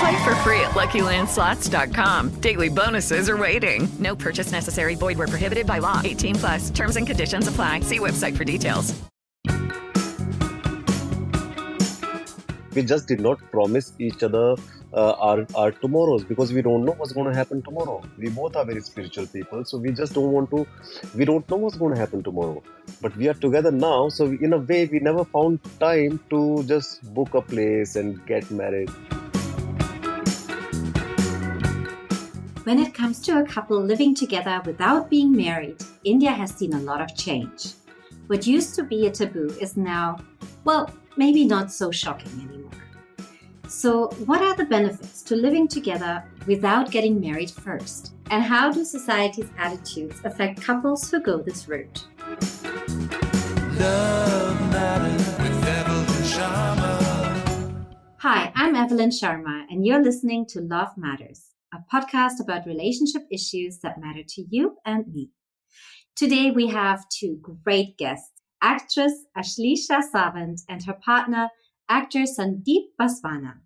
Play 0.00 0.24
for 0.24 0.34
free 0.36 0.60
at 0.60 0.72
LuckyLandSlots.com. 0.72 2.40
Daily 2.40 2.68
bonuses 2.68 3.28
are 3.28 3.36
waiting. 3.36 3.88
No 3.98 4.14
purchase 4.14 4.52
necessary. 4.52 4.94
Void 4.94 5.16
where 5.18 5.28
prohibited 5.28 5.66
by 5.66 5.78
law. 5.78 6.00
18 6.04 6.34
plus. 6.36 6.70
Terms 6.70 6.96
and 6.96 7.06
conditions 7.06 7.48
apply. 7.48 7.80
See 7.80 7.98
website 7.98 8.36
for 8.36 8.44
details. 8.44 8.94
We 12.74 12.82
just 12.82 13.08
did 13.08 13.20
not 13.20 13.38
promise 13.50 13.94
each 13.98 14.22
other 14.22 14.56
uh, 14.92 15.12
our, 15.18 15.46
our 15.54 15.72
tomorrows 15.72 16.24
because 16.24 16.52
we 16.52 16.62
don't 16.62 16.84
know 16.84 16.92
what's 16.92 17.12
going 17.12 17.30
to 17.30 17.34
happen 17.34 17.62
tomorrow. 17.62 18.02
We 18.18 18.28
both 18.28 18.56
are 18.56 18.64
very 18.64 18.80
spiritual 18.80 19.26
people, 19.26 19.64
so 19.64 19.78
we 19.78 19.92
just 19.92 20.12
don't 20.14 20.30
want 20.30 20.50
to, 20.50 20.66
we 21.14 21.24
don't 21.24 21.48
know 21.50 21.56
what's 21.56 21.76
going 21.76 21.94
to 21.94 22.00
happen 22.00 22.22
tomorrow. 22.22 22.62
But 23.00 23.16
we 23.16 23.28
are 23.28 23.34
together 23.34 23.70
now, 23.70 24.08
so 24.08 24.26
in 24.26 24.52
a 24.52 24.58
way, 24.58 24.86
we 24.86 25.00
never 25.00 25.24
found 25.24 25.60
time 25.80 26.20
to 26.30 26.64
just 26.64 27.02
book 27.14 27.34
a 27.34 27.42
place 27.42 27.96
and 27.96 28.24
get 28.26 28.50
married. 28.50 28.90
When 32.66 32.80
it 32.80 32.94
comes 32.94 33.20
to 33.20 33.38
a 33.38 33.46
couple 33.46 33.80
living 33.80 34.12
together 34.12 34.60
without 34.66 35.08
being 35.08 35.30
married, 35.30 35.80
India 36.02 36.32
has 36.32 36.50
seen 36.50 36.72
a 36.72 36.80
lot 36.80 37.00
of 37.00 37.14
change. 37.14 37.74
What 38.26 38.44
used 38.44 38.74
to 38.74 38.82
be 38.82 39.06
a 39.06 39.10
taboo 39.12 39.56
is 39.60 39.76
now, 39.76 40.18
well, 40.64 40.90
maybe 41.16 41.44
not 41.44 41.70
so 41.70 41.92
shocking 41.92 42.32
anymore. 42.40 42.72
So, 43.68 44.08
what 44.26 44.42
are 44.42 44.56
the 44.56 44.64
benefits 44.64 45.22
to 45.22 45.36
living 45.36 45.68
together 45.68 46.24
without 46.48 46.90
getting 46.90 47.20
married 47.20 47.52
first? 47.52 48.14
And 48.32 48.42
how 48.42 48.72
do 48.72 48.84
society's 48.84 49.50
attitudes 49.56 50.20
affect 50.24 50.60
couples 50.60 51.08
who 51.08 51.20
go 51.20 51.38
this 51.40 51.68
route? 51.68 52.04
Hi, 58.18 58.52
I'm 58.56 58.74
Evelyn 58.74 59.10
Sharma, 59.10 59.66
and 59.70 59.86
you're 59.86 60.02
listening 60.02 60.46
to 60.46 60.60
Love 60.62 60.96
Matters, 60.96 61.52
a 61.76 61.84
podcast 61.94 62.40
about 62.40 62.66
relationship 62.66 63.22
issues 63.30 63.80
that 63.82 64.00
matter 64.00 64.22
to 64.26 64.44
you 64.48 64.76
and 64.84 65.06
me. 65.12 65.30
Today, 66.16 66.50
we 66.50 66.68
have 66.68 67.08
two 67.08 67.38
great 67.42 67.98
guests 67.98 68.30
actress 68.62 69.12
Ashlesha 69.36 70.02
Savant 70.02 70.62
and 70.68 70.82
her 70.84 70.94
partner, 71.04 71.50
actor 71.88 72.20
Sandeep 72.20 72.86
Baswana. 72.98 73.56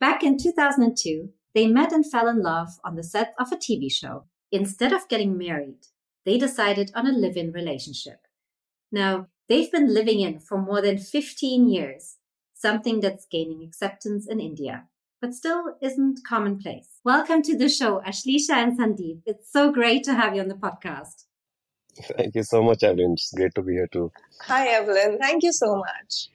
Back 0.00 0.22
in 0.22 0.38
2002, 0.38 1.28
they 1.54 1.66
met 1.66 1.92
and 1.92 2.10
fell 2.10 2.28
in 2.28 2.42
love 2.42 2.68
on 2.84 2.96
the 2.96 3.04
set 3.04 3.34
of 3.38 3.52
a 3.52 3.56
TV 3.56 3.92
show. 3.92 4.24
Instead 4.50 4.92
of 4.92 5.08
getting 5.08 5.36
married, 5.36 5.86
they 6.24 6.38
decided 6.38 6.90
on 6.94 7.06
a 7.06 7.12
live 7.12 7.36
in 7.36 7.52
relationship. 7.52 8.20
Now, 8.90 9.26
they've 9.48 9.70
been 9.70 9.92
living 9.92 10.20
in 10.20 10.40
for 10.40 10.58
more 10.60 10.80
than 10.80 10.98
15 10.98 11.68
years, 11.68 12.16
something 12.54 13.00
that's 13.00 13.26
gaining 13.30 13.62
acceptance 13.62 14.26
in 14.26 14.40
India, 14.40 14.84
but 15.22 15.32
still 15.32 15.76
isn't 15.80 16.18
commonplace. 16.28 16.88
Welcome 17.04 17.42
to 17.42 17.56
the 17.56 17.68
show, 17.68 18.02
Ashlesha 18.04 18.54
and 18.54 18.76
Sandeep. 18.76 19.22
It's 19.24 19.52
so 19.52 19.70
great 19.70 20.02
to 20.04 20.14
have 20.14 20.34
you 20.34 20.42
on 20.42 20.48
the 20.48 20.56
podcast. 20.56 21.26
Thank 22.16 22.34
you 22.34 22.42
so 22.42 22.60
much, 22.60 22.82
Evelyn. 22.82 23.12
It's 23.12 23.32
great 23.32 23.54
to 23.54 23.62
be 23.62 23.74
here 23.74 23.86
too. 23.92 24.10
Hi, 24.40 24.66
Evelyn. 24.68 25.18
Thank 25.20 25.44
you 25.44 25.52
so 25.52 25.76
much. 25.76 26.28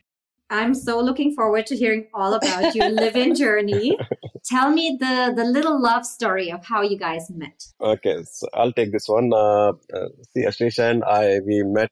I'm 0.50 0.74
so 0.74 1.02
looking 1.02 1.34
forward 1.34 1.66
to 1.66 1.75
hearing 1.75 2.08
all 2.14 2.34
about 2.36 2.74
your 2.74 2.90
live-in 3.02 3.36
journey. 3.36 3.98
Tell 4.46 4.72
me 4.72 4.96
the 4.98 5.34
the 5.36 5.44
little 5.44 5.81
love 5.81 6.06
story 6.06 6.50
of 6.50 6.66
how 6.66 6.81
you 6.81 6.98
guys 6.98 7.30
met. 7.30 7.66
Okay, 7.81 8.24
so 8.24 8.48
I'll 8.54 8.72
take 8.72 8.94
this 8.94 9.09
one. 9.09 9.34
Uh, 9.34 9.74
uh, 9.94 10.09
see, 10.34 10.46
Ashlesha 10.46 10.90
and 10.90 11.04
I 11.04 11.40
we 11.46 11.62
met 11.64 11.92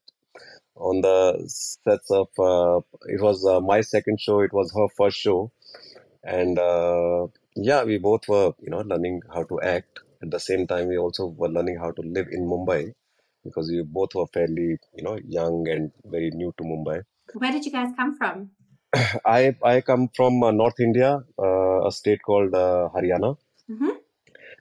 on 0.78 1.02
the 1.02 1.44
sets 1.48 2.10
of. 2.10 2.28
Uh, 2.40 2.80
it 3.08 3.22
was 3.22 3.46
uh, 3.46 3.60
my 3.60 3.82
second 3.82 4.22
show. 4.22 4.40
It 4.40 4.54
was 4.54 4.72
her 4.74 4.88
first 4.98 5.18
show, 5.18 5.52
and 6.26 6.60
uh, 6.60 7.28
yeah, 7.56 7.84
we 7.84 7.98
both 7.98 8.28
were 8.28 8.52
you 8.62 8.70
know 8.72 8.82
learning 8.82 9.22
how 9.34 9.44
to 9.44 9.62
act. 9.62 10.00
At 10.22 10.32
the 10.32 10.40
same 10.40 10.68
time, 10.68 10.88
we 10.88 10.98
also 10.98 11.28
were 11.28 11.50
learning 11.50 11.78
how 11.78 11.92
to 11.92 12.02
live 12.02 12.28
in 12.32 12.48
Mumbai 12.48 12.94
because 13.44 13.70
we 13.70 13.82
both 13.84 14.16
were 14.16 14.28
fairly 14.34 14.78
you 14.96 15.04
know 15.04 15.18
young 15.28 15.68
and 15.70 15.92
very 16.06 16.32
new 16.32 16.54
to 16.58 16.64
Mumbai. 16.64 17.04
Where 17.34 17.52
did 17.52 17.66
you 17.66 17.72
guys 17.72 17.90
come 17.96 18.18
from? 18.18 18.52
I 19.26 19.56
I 19.64 19.82
come 19.82 20.10
from 20.16 20.44
uh, 20.44 20.52
North 20.52 20.80
India, 20.80 21.24
uh, 21.40 21.88
a 21.88 21.92
state 21.92 22.22
called 22.24 22.54
uh, 22.54 22.90
Haryana, 22.96 23.38
Mm-hmm. 23.72 23.90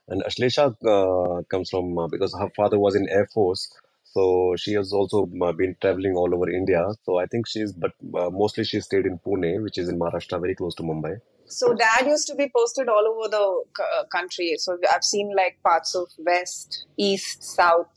and 0.08 0.22
Ashlesha 0.24 0.64
uh, 0.94 1.42
comes 1.44 1.70
from 1.70 1.98
uh, 1.98 2.08
because 2.08 2.34
her 2.38 2.50
father 2.56 2.78
was 2.78 2.94
in 2.96 3.08
Air 3.08 3.26
Force, 3.32 3.70
so 4.04 4.54
she 4.56 4.72
has 4.74 4.92
also 4.92 5.26
been 5.26 5.76
traveling 5.80 6.14
all 6.16 6.34
over 6.34 6.48
India. 6.50 6.86
So 7.04 7.18
I 7.18 7.26
think 7.26 7.46
she's, 7.46 7.72
but 7.72 7.92
uh, 8.14 8.30
mostly 8.30 8.64
she 8.64 8.80
stayed 8.80 9.06
in 9.06 9.18
Pune, 9.18 9.62
which 9.62 9.78
is 9.78 9.88
in 9.88 9.98
Maharashtra, 9.98 10.40
very 10.40 10.54
close 10.54 10.74
to 10.76 10.82
Mumbai. 10.82 11.20
So, 11.46 11.74
dad 11.74 12.06
used 12.06 12.26
to 12.28 12.34
be 12.34 12.50
posted 12.54 12.88
all 12.88 13.06
over 13.06 13.28
the 13.28 13.82
uh, 13.82 14.04
country. 14.06 14.56
So, 14.58 14.78
I've 14.92 15.04
seen 15.04 15.32
like 15.36 15.58
parts 15.62 15.94
of 15.94 16.08
West, 16.18 16.86
East, 16.96 17.44
South, 17.44 17.88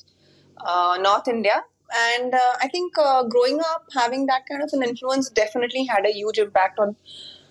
uh, 0.66 0.98
North 1.02 1.28
India. 1.28 1.64
And 1.96 2.34
uh, 2.34 2.54
I 2.62 2.68
think 2.68 2.98
uh, 2.98 3.24
growing 3.24 3.60
up, 3.60 3.86
having 3.94 4.26
that 4.26 4.44
kind 4.50 4.62
of 4.62 4.70
an 4.74 4.84
influence 4.84 5.30
definitely 5.30 5.86
had 5.86 6.06
a 6.06 6.12
huge 6.12 6.38
impact 6.38 6.80
on 6.80 6.96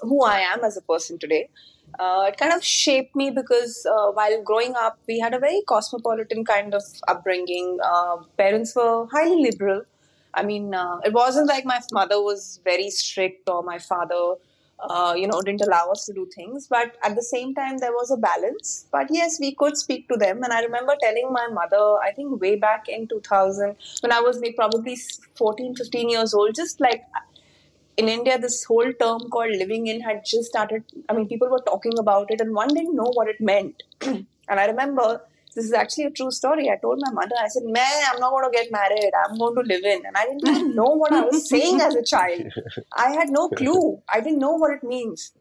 who 0.01 0.23
I 0.25 0.41
am 0.41 0.63
as 0.63 0.77
a 0.77 0.83
person 0.83 1.19
today. 1.19 1.49
Uh, 1.99 2.27
it 2.29 2.37
kind 2.37 2.53
of 2.53 2.63
shaped 2.63 3.17
me 3.17 3.31
because 3.31 3.87
while 4.13 4.43
growing 4.43 4.75
up, 4.75 4.99
we 5.09 5.19
had 5.19 5.33
a 5.33 5.39
very 5.39 5.63
cosmopolitan 5.67 6.45
kind 6.45 6.75
of 6.75 6.83
upbringing. 7.09 7.79
Parents 8.37 8.77
were 8.77 9.07
highly 9.11 9.41
liberal. 9.41 9.83
I 10.35 10.43
mean, 10.43 10.75
it 11.05 11.15
wasn't 11.15 11.49
like 11.49 11.65
my 11.65 11.81
mother 11.93 12.21
was 12.21 12.61
very 12.65 12.91
strict 12.91 13.49
or 13.49 13.63
my 13.63 13.79
father, 13.79 14.35
uh, 14.81 15.15
you 15.17 15.27
know, 15.27 15.41
didn't 15.41 15.63
allow 15.63 15.91
us 15.91 16.05
to 16.07 16.13
do 16.13 16.29
things. 16.35 16.67
But 16.69 16.97
at 17.03 17.15
the 17.15 17.23
same 17.23 17.55
time, 17.55 17.79
there 17.79 17.93
was 17.93 18.11
a 18.11 18.17
balance. 18.17 18.87
But 18.93 19.09
yes, 19.11 19.39
we 19.41 19.55
could 19.55 19.77
speak 19.77 20.09
to 20.09 20.17
them. 20.17 20.43
And 20.43 20.53
I 20.53 20.63
remember 20.63 20.95
telling 21.03 21.33
my 21.33 21.49
mother, 21.49 21.99
I 22.03 22.13
think 22.13 22.41
way 22.41 22.57
back 22.57 22.89
in 22.89 23.09
2000, 23.09 23.77
when 24.01 24.13
I 24.13 24.21
was 24.21 24.39
like 24.41 24.57
probably 24.57 24.97
14, 25.37 25.75
15 25.77 26.11
years 26.11 26.35
old, 26.35 26.55
just 26.55 26.81
like 26.81 27.05
in 27.97 28.09
India, 28.09 28.39
this 28.39 28.65
whole 28.65 28.93
term 29.01 29.21
called 29.31 29.57
living 29.57 29.87
in 29.87 30.01
had 30.01 30.25
just 30.25 30.49
started. 30.49 30.85
I 31.09 31.15
mean, 31.15 31.29
people 31.29 31.49
were 31.49 31.63
talking 31.67 31.99
about 31.99 32.31
it, 32.31 32.41
and 32.41 32.55
one 32.55 32.69
didn't 32.69 32.95
know 32.95 33.11
what 33.15 33.29
it 33.29 33.41
meant. 33.41 33.83
and 34.03 34.27
I 34.49 34.67
remember 34.67 35.23
this 35.57 35.65
is 35.65 35.73
actually 35.73 36.05
a 36.05 36.11
true 36.11 36.31
story. 36.31 36.69
I 36.71 36.77
told 36.77 37.01
my 37.01 37.11
mother, 37.11 37.35
I 37.41 37.49
said, 37.49 37.63
Man, 37.65 38.03
I'm 38.13 38.21
not 38.21 38.31
going 38.31 38.53
to 38.53 38.57
get 38.57 38.71
married. 38.71 39.11
I'm 39.25 39.39
going 39.39 39.55
to 39.55 39.63
live 39.63 39.85
in. 39.85 40.05
And 40.05 40.15
I 40.15 40.27
didn't 40.27 40.49
even 40.49 40.75
know 40.75 40.93
what 41.03 41.13
I 41.13 41.23
was 41.23 41.49
saying 41.49 41.81
as 41.81 41.95
a 41.95 42.03
child. 42.05 42.53
I 42.97 43.13
had 43.13 43.31
no 43.31 43.49
clue. 43.49 44.03
I 44.13 44.21
didn't 44.21 44.39
know 44.39 44.53
what 44.53 44.73
it 44.73 44.85
means. 44.85 45.33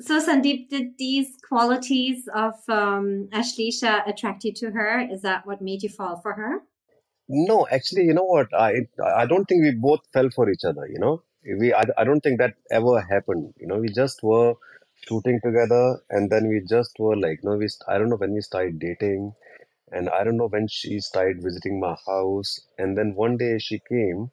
So, 0.00 0.20
Sandeep, 0.20 0.68
did 0.68 0.98
these 0.98 1.38
qualities 1.48 2.28
of 2.34 2.54
um, 2.68 3.28
Ashlesha 3.32 4.06
attract 4.06 4.44
you 4.44 4.52
to 4.52 4.70
her? 4.72 5.00
Is 5.10 5.22
that 5.22 5.46
what 5.46 5.62
made 5.62 5.82
you 5.82 5.88
fall 5.88 6.20
for 6.20 6.34
her? 6.34 6.58
No, 7.26 7.66
actually, 7.70 8.02
you 8.02 8.12
know 8.12 8.24
what? 8.24 8.52
I 8.52 8.86
I 9.16 9.24
don't 9.24 9.46
think 9.46 9.62
we 9.62 9.70
both 9.70 10.00
fell 10.12 10.28
for 10.36 10.50
each 10.50 10.64
other. 10.68 10.86
You 10.86 10.98
know, 10.98 11.22
we 11.58 11.72
I, 11.72 11.84
I 11.96 12.04
don't 12.04 12.20
think 12.20 12.38
that 12.38 12.54
ever 12.70 13.00
happened. 13.00 13.54
You 13.58 13.66
know, 13.68 13.78
we 13.78 13.88
just 13.88 14.22
were 14.22 14.54
shooting 15.08 15.40
together, 15.42 16.00
and 16.10 16.30
then 16.30 16.48
we 16.48 16.60
just 16.68 16.92
were 16.98 17.16
like, 17.16 17.40
no, 17.42 17.56
we 17.56 17.68
I 17.88 17.96
don't 17.96 18.10
know 18.10 18.16
when 18.16 18.34
we 18.34 18.42
started 18.42 18.78
dating, 18.78 19.32
and 19.92 20.08
I 20.08 20.24
don't 20.24 20.36
know 20.36 20.48
when 20.48 20.66
she 20.68 21.00
started 21.00 21.42
visiting 21.42 21.80
my 21.80 21.96
house, 22.06 22.60
and 22.78 22.96
then 22.96 23.14
one 23.14 23.36
day 23.36 23.58
she 23.58 23.80
came, 23.88 24.30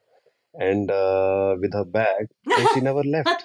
and 0.54 0.90
uh, 0.90 1.56
with 1.60 1.72
her 1.74 1.84
bag, 1.84 2.26
and 2.46 2.68
she 2.74 2.80
never 2.80 3.02
left. 3.02 3.42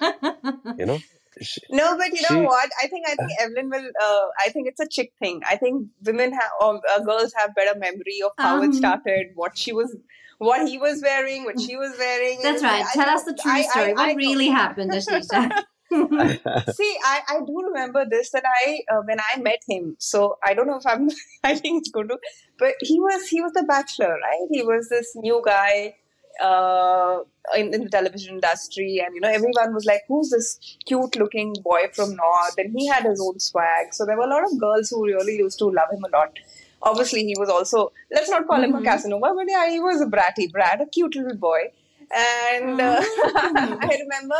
You 0.78 0.86
know, 0.86 0.98
she, 1.40 1.60
No, 1.70 1.96
but 1.96 2.08
you 2.12 2.22
know 2.30 2.42
what? 2.42 2.70
I 2.82 2.86
think 2.88 3.06
I 3.08 3.14
think 3.16 3.30
Evelyn 3.40 3.70
will. 3.70 3.90
Uh, 4.02 4.26
I 4.44 4.48
think 4.50 4.68
it's 4.68 4.80
a 4.80 4.88
chick 4.88 5.12
thing. 5.18 5.40
I 5.48 5.56
think 5.56 5.86
women 6.04 6.32
have 6.32 6.50
or 6.60 6.80
uh, 6.94 7.00
girls 7.00 7.32
have 7.36 7.54
better 7.54 7.78
memory 7.78 8.20
of 8.24 8.32
how 8.38 8.60
it 8.62 8.66
Um, 8.66 8.72
started, 8.72 9.26
what 9.34 9.56
she 9.56 9.72
was, 9.72 9.96
what 10.38 10.68
he 10.68 10.78
was 10.78 11.00
wearing, 11.02 11.44
what 11.44 11.60
she 11.60 11.76
was 11.76 11.94
wearing. 11.98 12.40
That's 12.42 12.62
right. 12.62 12.84
I, 12.84 12.92
Tell 12.92 13.08
us 13.08 13.24
the 13.24 13.34
true 13.34 13.52
I- 13.52 13.62
story. 13.62 13.90
I- 13.90 13.94
what 13.94 14.08
I 14.10 14.14
really 14.14 14.48
happened, 14.48 14.92
Ashlesha? 14.92 15.50
See, 15.90 16.96
I, 17.04 17.22
I 17.28 17.40
do 17.46 17.62
remember 17.66 18.04
this 18.08 18.30
that 18.30 18.44
I 18.44 18.80
uh, 18.90 19.00
when 19.04 19.18
I 19.20 19.40
met 19.40 19.62
him. 19.66 19.96
So 19.98 20.38
I 20.44 20.52
don't 20.52 20.66
know 20.66 20.76
if 20.76 20.86
I'm. 20.86 21.08
I 21.44 21.54
think 21.54 21.80
it's 21.80 21.90
going 21.90 22.08
to, 22.08 22.18
but 22.58 22.74
he 22.80 23.00
was 23.00 23.28
he 23.28 23.40
was 23.40 23.52
the 23.52 23.62
bachelor, 23.62 24.10
right? 24.10 24.46
He 24.50 24.62
was 24.62 24.88
this 24.90 25.12
new 25.16 25.42
guy 25.44 25.94
uh, 26.42 27.20
in, 27.56 27.72
in 27.72 27.84
the 27.84 27.88
television 27.88 28.34
industry, 28.34 29.02
and 29.04 29.14
you 29.14 29.20
know 29.20 29.30
everyone 29.30 29.72
was 29.72 29.86
like, 29.86 30.02
"Who's 30.08 30.28
this 30.30 30.58
cute 30.86 31.16
looking 31.16 31.54
boy 31.62 31.84
from 31.94 32.16
North?" 32.16 32.58
And 32.58 32.72
he 32.76 32.86
had 32.86 33.04
his 33.04 33.20
own 33.20 33.40
swag. 33.40 33.94
So 33.94 34.04
there 34.04 34.16
were 34.16 34.24
a 34.24 34.30
lot 34.30 34.44
of 34.44 34.58
girls 34.60 34.90
who 34.90 35.06
really 35.06 35.36
used 35.36 35.58
to 35.60 35.66
love 35.66 35.90
him 35.90 36.04
a 36.04 36.16
lot. 36.16 36.38
Obviously, 36.82 37.24
he 37.24 37.34
was 37.38 37.48
also 37.48 37.92
let's 38.12 38.28
not 38.28 38.46
call 38.46 38.62
him 38.62 38.74
a 38.74 38.82
Casanova, 38.82 39.32
but 39.34 39.46
yeah, 39.48 39.70
he 39.70 39.80
was 39.80 40.02
a 40.02 40.06
bratty 40.06 40.50
brat, 40.52 40.82
a 40.82 40.86
cute 40.86 41.16
little 41.16 41.36
boy. 41.36 41.72
And 42.10 42.80
uh, 42.80 43.00
I 43.02 43.98
remember 44.00 44.36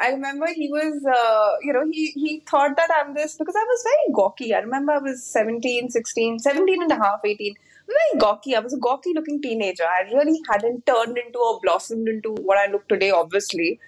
I 0.00 0.10
remember 0.10 0.46
he 0.52 0.68
was, 0.68 1.04
uh, 1.06 1.50
you 1.62 1.72
know, 1.72 1.84
he, 1.90 2.10
he 2.12 2.42
thought 2.48 2.76
that 2.76 2.88
I'm 2.98 3.14
this 3.14 3.36
because 3.36 3.54
I 3.56 3.64
was 3.64 3.84
very 3.84 4.14
gawky. 4.14 4.52
I 4.52 4.58
remember 4.58 4.92
I 4.92 4.98
was 4.98 5.22
17, 5.24 5.88
16, 5.88 6.40
17 6.40 6.82
and 6.82 6.90
a 6.90 6.96
half, 6.96 7.20
18. 7.24 7.54
Very 7.86 8.20
gawky. 8.20 8.56
I 8.56 8.60
was 8.60 8.74
a 8.74 8.78
gawky 8.78 9.12
looking 9.14 9.40
teenager. 9.40 9.84
I 9.84 10.10
really 10.12 10.40
hadn't 10.50 10.86
turned 10.86 11.16
into 11.16 11.38
or 11.38 11.60
blossomed 11.62 12.08
into 12.08 12.32
what 12.42 12.58
I 12.58 12.70
look 12.72 12.88
today, 12.88 13.12
obviously. 13.12 13.78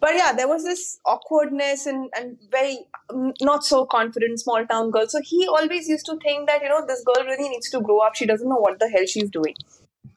But 0.00 0.14
yeah, 0.14 0.32
there 0.32 0.46
was 0.46 0.62
this 0.62 1.00
awkwardness 1.04 1.86
and, 1.86 2.08
and 2.16 2.38
very 2.52 2.86
mm, 3.10 3.32
not 3.40 3.64
so 3.64 3.84
confident 3.84 4.38
small 4.38 4.64
town 4.64 4.92
girl. 4.92 5.08
So 5.08 5.20
he 5.24 5.48
always 5.48 5.88
used 5.88 6.06
to 6.06 6.16
think 6.18 6.48
that, 6.48 6.62
you 6.62 6.68
know, 6.68 6.86
this 6.86 7.02
girl 7.02 7.24
really 7.24 7.48
needs 7.48 7.68
to 7.70 7.80
grow 7.80 7.98
up. 7.98 8.14
She 8.14 8.26
doesn't 8.26 8.48
know 8.48 8.60
what 8.60 8.78
the 8.78 8.88
hell 8.88 9.06
she's 9.06 9.30
doing. 9.30 9.54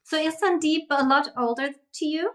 so 0.04 0.18
is 0.18 0.36
Sandeep 0.36 0.86
a 0.92 1.04
lot 1.04 1.30
older 1.36 1.70
to 1.96 2.06
you? 2.06 2.32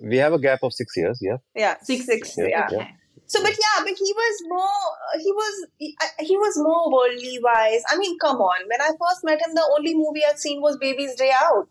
We 0.00 0.16
have 0.18 0.32
a 0.32 0.38
gap 0.38 0.62
of 0.62 0.72
six 0.72 0.96
years, 0.96 1.18
yeah. 1.20 1.36
Yeah, 1.54 1.76
six, 1.82 2.06
six, 2.06 2.36
Yeah, 2.36 2.46
yeah. 2.48 2.68
yeah. 2.70 2.88
So, 3.32 3.42
but 3.42 3.52
yeah, 3.52 3.82
but 3.82 3.94
he 3.96 4.12
was 4.12 4.42
more, 4.46 5.18
he 5.18 5.32
was, 5.32 5.66
he, 5.78 5.96
he 6.20 6.36
was 6.36 6.58
more 6.58 6.92
worldly 6.92 7.38
wise. 7.42 7.82
I 7.88 7.96
mean, 7.96 8.18
come 8.18 8.36
on. 8.36 8.68
When 8.68 8.82
I 8.82 8.88
first 8.88 9.24
met 9.24 9.40
him, 9.40 9.54
the 9.54 9.66
only 9.74 9.94
movie 9.94 10.20
I'd 10.28 10.38
seen 10.38 10.60
was 10.60 10.76
Baby's 10.76 11.14
Day 11.14 11.32
Out. 11.42 11.66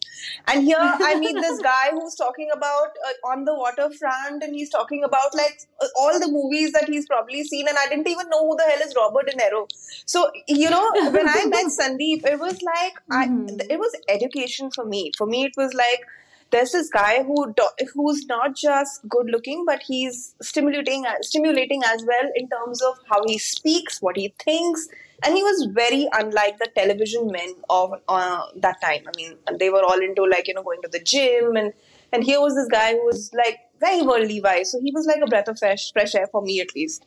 And 0.47 0.63
here 0.63 0.79
I 0.79 1.19
meet 1.19 1.35
this 1.35 1.61
guy 1.63 1.91
who's 1.91 2.15
talking 2.15 2.49
about 2.51 2.89
uh, 3.07 3.29
on 3.29 3.45
the 3.45 3.53
waterfront 3.53 4.41
and 4.41 4.55
he's 4.55 4.71
talking 4.71 5.03
about 5.03 5.35
like 5.35 5.59
uh, 5.79 5.85
all 5.99 6.19
the 6.19 6.31
movies 6.31 6.71
that 6.71 6.89
he's 6.89 7.05
probably 7.05 7.43
seen. 7.43 7.67
And 7.67 7.77
I 7.77 7.87
didn't 7.87 8.07
even 8.07 8.27
know 8.29 8.43
who 8.47 8.57
the 8.57 8.63
hell 8.63 8.81
is 8.81 8.95
Robert 8.97 9.27
De 9.27 9.37
Niro. 9.37 9.67
So, 10.07 10.31
you 10.47 10.67
know, 10.67 10.89
when 11.11 11.29
I 11.29 11.45
met 11.45 11.65
Sandeep, 11.79 12.25
it 12.25 12.39
was 12.39 12.59
like, 12.63 12.93
I, 13.11 13.25
it 13.69 13.77
was 13.77 13.95
education 14.09 14.71
for 14.71 14.83
me. 14.83 15.11
For 15.15 15.27
me, 15.27 15.45
it 15.45 15.53
was 15.55 15.75
like, 15.75 16.07
there's 16.51 16.71
this 16.71 16.89
guy 16.89 17.23
who 17.23 17.53
who's 17.93 18.25
not 18.27 18.55
just 18.55 19.07
good 19.07 19.27
looking 19.27 19.63
but 19.65 19.81
he's 19.81 20.35
stimulating 20.41 21.05
stimulating 21.21 21.81
as 21.85 22.03
well 22.05 22.29
in 22.35 22.49
terms 22.49 22.81
of 22.81 22.97
how 23.09 23.21
he 23.25 23.37
speaks 23.37 24.01
what 24.01 24.17
he 24.17 24.33
thinks. 24.43 24.87
And 25.23 25.35
he 25.35 25.43
was 25.43 25.67
very 25.71 26.07
unlike 26.13 26.57
the 26.57 26.67
television 26.75 27.31
men 27.31 27.53
of 27.69 27.93
uh, 28.07 28.41
that 28.55 28.81
time. 28.81 29.03
I 29.07 29.11
mean 29.15 29.37
they 29.59 29.69
were 29.69 29.83
all 29.83 29.99
into 29.99 30.25
like 30.25 30.47
you 30.47 30.53
know 30.53 30.63
going 30.63 30.81
to 30.81 30.89
the 30.89 30.99
gym. 30.99 31.55
And 31.55 31.73
and 32.11 32.23
here 32.23 32.41
was 32.41 32.55
this 32.55 32.67
guy 32.67 32.93
who 32.93 33.05
was 33.05 33.31
like 33.33 33.59
very 33.79 34.01
worldly 34.01 34.41
wise 34.41 34.71
so 34.71 34.79
he 34.79 34.91
was 34.91 35.05
like 35.05 35.21
a 35.21 35.27
breath 35.27 35.47
of 35.47 35.57
fresh 35.57 35.91
fresh 35.91 36.13
air 36.13 36.27
for 36.31 36.41
me 36.41 36.59
at 36.61 36.75
least 36.75 37.05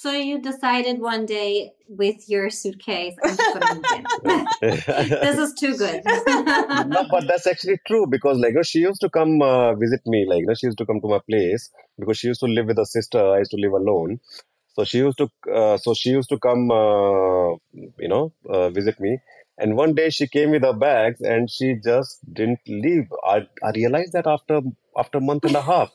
So 0.00 0.12
you 0.12 0.40
decided 0.40 1.00
one 1.00 1.26
day 1.26 1.72
with 1.88 2.28
your 2.28 2.50
suitcase, 2.50 3.16
this 4.62 5.38
is 5.38 5.54
too 5.54 5.76
good. 5.76 6.04
no, 6.06 7.04
but 7.10 7.24
that's 7.26 7.48
actually 7.48 7.80
true 7.84 8.06
because 8.06 8.38
like 8.38 8.50
you 8.50 8.58
know, 8.58 8.62
she 8.62 8.78
used 8.78 9.00
to 9.00 9.10
come 9.10 9.42
uh, 9.42 9.74
visit 9.74 10.00
me. 10.06 10.24
Like 10.24 10.42
you 10.42 10.46
know, 10.46 10.54
she 10.54 10.66
used 10.66 10.78
to 10.78 10.86
come 10.86 11.00
to 11.00 11.08
my 11.08 11.18
place 11.28 11.68
because 11.98 12.16
she 12.16 12.28
used 12.28 12.38
to 12.38 12.46
live 12.46 12.66
with 12.66 12.78
her 12.78 12.84
sister. 12.84 13.18
I 13.18 13.38
used 13.38 13.50
to 13.50 13.56
live 13.56 13.72
alone. 13.72 14.20
So 14.74 14.84
she 14.84 14.98
used 14.98 15.18
to, 15.18 15.28
uh, 15.52 15.78
so 15.78 15.94
she 15.94 16.10
used 16.10 16.28
to 16.28 16.38
come, 16.38 16.70
uh, 16.70 17.54
you 17.98 18.08
know, 18.08 18.32
uh, 18.48 18.70
visit 18.70 19.00
me. 19.00 19.18
And 19.58 19.76
one 19.76 19.96
day 19.96 20.10
she 20.10 20.28
came 20.28 20.52
with 20.52 20.62
her 20.62 20.74
bags 20.74 21.20
and 21.20 21.50
she 21.50 21.74
just 21.84 22.20
didn't 22.32 22.60
leave. 22.68 23.08
I, 23.24 23.48
I 23.64 23.72
realized 23.74 24.12
that 24.12 24.28
after 24.28 24.60
after 24.96 25.18
a 25.18 25.22
month 25.22 25.44
and 25.44 25.56
a 25.56 25.62
half 25.62 25.90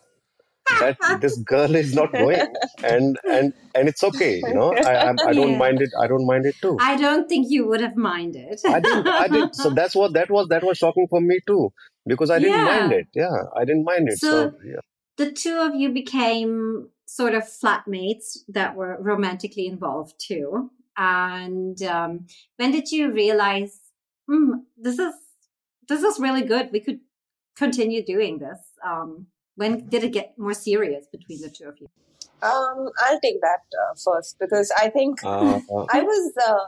that 0.79 1.21
this 1.21 1.37
girl 1.37 1.75
is 1.75 1.93
not 1.93 2.11
going, 2.11 2.39
and 2.83 3.17
and 3.23 3.53
and 3.75 3.87
it's 3.89 4.03
okay. 4.03 4.37
You 4.45 4.53
know, 4.53 4.73
I 4.73 4.93
I, 4.95 5.09
I 5.27 5.33
don't 5.33 5.51
Yeah. 5.51 5.57
mind 5.57 5.81
it. 5.81 5.89
I 5.99 6.07
don't 6.07 6.25
mind 6.25 6.45
it 6.45 6.55
too. 6.61 6.77
I 6.79 6.95
don't 6.95 7.27
think 7.29 7.47
you 7.49 7.67
would 7.67 7.81
have 7.81 7.95
minded. 7.95 8.59
I 8.65 8.79
didn't. 8.79 9.07
I 9.07 9.27
did. 9.27 9.55
So 9.55 9.69
that's 9.69 9.95
what 9.95 10.13
that 10.13 10.29
was. 10.29 10.47
That 10.49 10.63
was 10.63 10.77
shocking 10.77 11.07
for 11.09 11.21
me 11.21 11.39
too 11.47 11.71
because 12.05 12.29
I 12.29 12.39
didn't 12.39 12.59
Yeah. 12.59 12.65
mind 12.65 12.91
it. 12.93 13.07
Yeah, 13.13 13.37
I 13.55 13.65
didn't 13.65 13.85
mind 13.85 14.09
it. 14.09 14.19
So, 14.19 14.29
So- 14.31 14.53
yeah. 14.65 14.81
the 15.17 15.31
two 15.31 15.57
of 15.57 15.75
you 15.75 15.89
became 15.93 16.89
sort 17.05 17.33
of 17.35 17.43
flatmates 17.43 18.37
that 18.47 18.75
were 18.75 18.97
romantically 18.99 19.67
involved 19.67 20.15
too. 20.19 20.71
And 20.97 21.81
um, 21.83 22.27
when 22.57 22.71
did 22.71 22.91
you 22.91 23.11
realize 23.11 23.79
hmm, 24.27 24.53
this 24.77 24.99
is 24.99 25.13
this 25.87 26.03
is 26.03 26.19
really 26.19 26.43
good? 26.43 26.69
We 26.71 26.79
could 26.79 26.99
continue 27.55 28.03
doing 28.03 28.39
this. 28.39 28.59
Um, 28.85 29.27
when 29.55 29.87
did 29.87 30.03
it 30.03 30.13
get 30.13 30.33
more 30.37 30.53
serious 30.53 31.05
between 31.11 31.41
the 31.41 31.49
two 31.49 31.65
of 31.65 31.75
you? 31.79 31.87
um 32.41 32.89
i'll 33.05 33.19
take 33.21 33.39
that 33.41 33.61
uh, 33.81 33.93
first 34.05 34.37
because 34.39 34.71
i 34.77 34.89
think 34.89 35.23
Uh, 35.23 35.59
uh, 35.75 35.85
I 35.97 36.01
was 36.01 36.33
uh, 36.47 36.63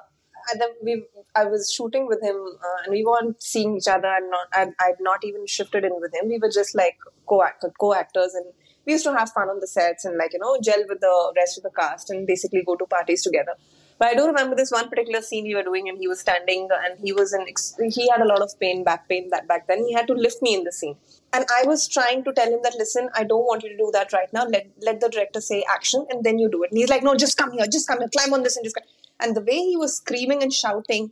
at 0.51 0.59
the, 0.59 0.67
we 0.87 0.93
I 1.35 1.45
was 1.45 1.71
shooting 1.75 2.05
with 2.07 2.21
him 2.27 2.37
uh, 2.67 2.77
and 2.83 2.91
we 2.95 3.03
weren't 3.03 3.41
seeing 3.41 3.75
each 3.77 3.87
other 3.95 4.11
and 4.17 4.29
not 4.29 4.47
I'd, 4.53 4.73
I'd 4.85 4.99
not 5.01 5.25
even 5.29 5.47
shifted 5.47 5.83
in 5.83 5.95
with 6.03 6.13
him. 6.17 6.29
We 6.33 6.37
were 6.43 6.51
just 6.57 6.75
like 6.75 6.97
co-act 7.31 7.65
co 7.79 7.93
actors 8.01 8.33
and 8.35 8.45
we 8.85 8.93
used 8.93 9.05
to 9.05 9.13
have 9.17 9.31
fun 9.37 9.49
on 9.53 9.59
the 9.59 9.67
sets 9.67 10.05
and 10.05 10.17
like 10.17 10.33
you 10.33 10.39
know 10.43 10.53
gel 10.67 10.83
with 10.87 11.01
the 11.07 11.15
rest 11.35 11.57
of 11.57 11.63
the 11.63 11.71
cast 11.79 12.09
and 12.11 12.27
basically 12.27 12.63
go 12.69 12.75
to 12.75 12.85
parties 12.85 13.23
together. 13.23 13.55
But 13.97 14.09
I 14.09 14.13
do 14.15 14.27
remember 14.27 14.55
this 14.55 14.71
one 14.71 14.89
particular 14.89 15.21
scene 15.21 15.45
we 15.45 15.55
were 15.55 15.63
doing 15.63 15.87
and 15.87 15.97
he 15.97 16.07
was 16.07 16.19
standing 16.19 16.67
and 16.85 16.99
he 16.99 17.13
was 17.13 17.33
in 17.33 17.45
he 17.89 18.09
had 18.09 18.21
a 18.21 18.25
lot 18.25 18.41
of 18.41 18.59
pain 18.59 18.83
back 18.83 19.07
pain 19.07 19.29
that 19.29 19.47
back 19.47 19.67
then 19.67 19.85
he 19.85 19.93
had 19.93 20.07
to 20.07 20.13
lift 20.13 20.41
me 20.41 20.53
in 20.53 20.65
the 20.65 20.71
scene. 20.71 20.97
And 21.31 21.45
I 21.53 21.63
was 21.67 21.87
trying 21.87 22.23
to 22.25 22.33
tell 22.33 22.47
him 22.47 22.59
that, 22.63 22.75
listen, 22.77 23.09
I 23.13 23.23
don't 23.23 23.45
want 23.45 23.63
you 23.63 23.69
to 23.69 23.77
do 23.77 23.89
that 23.93 24.13
right 24.13 24.31
now. 24.31 24.45
Let 24.45 24.67
let 24.81 24.99
the 25.01 25.09
director 25.09 25.41
say 25.41 25.63
action, 25.69 26.05
and 26.09 26.23
then 26.23 26.39
you 26.39 26.49
do 26.49 26.63
it. 26.63 26.71
And 26.71 26.77
he's 26.77 26.89
like, 26.89 27.03
no, 27.03 27.15
just 27.15 27.37
come 27.37 27.51
here, 27.51 27.65
just 27.67 27.87
come 27.87 27.99
here, 27.99 28.09
climb 28.15 28.33
on 28.33 28.43
this, 28.43 28.55
and 28.55 28.65
just. 28.65 28.75
Come. 28.75 28.85
And 29.19 29.35
the 29.35 29.41
way 29.41 29.57
he 29.57 29.77
was 29.77 29.97
screaming 29.97 30.43
and 30.43 30.53
shouting, 30.53 31.11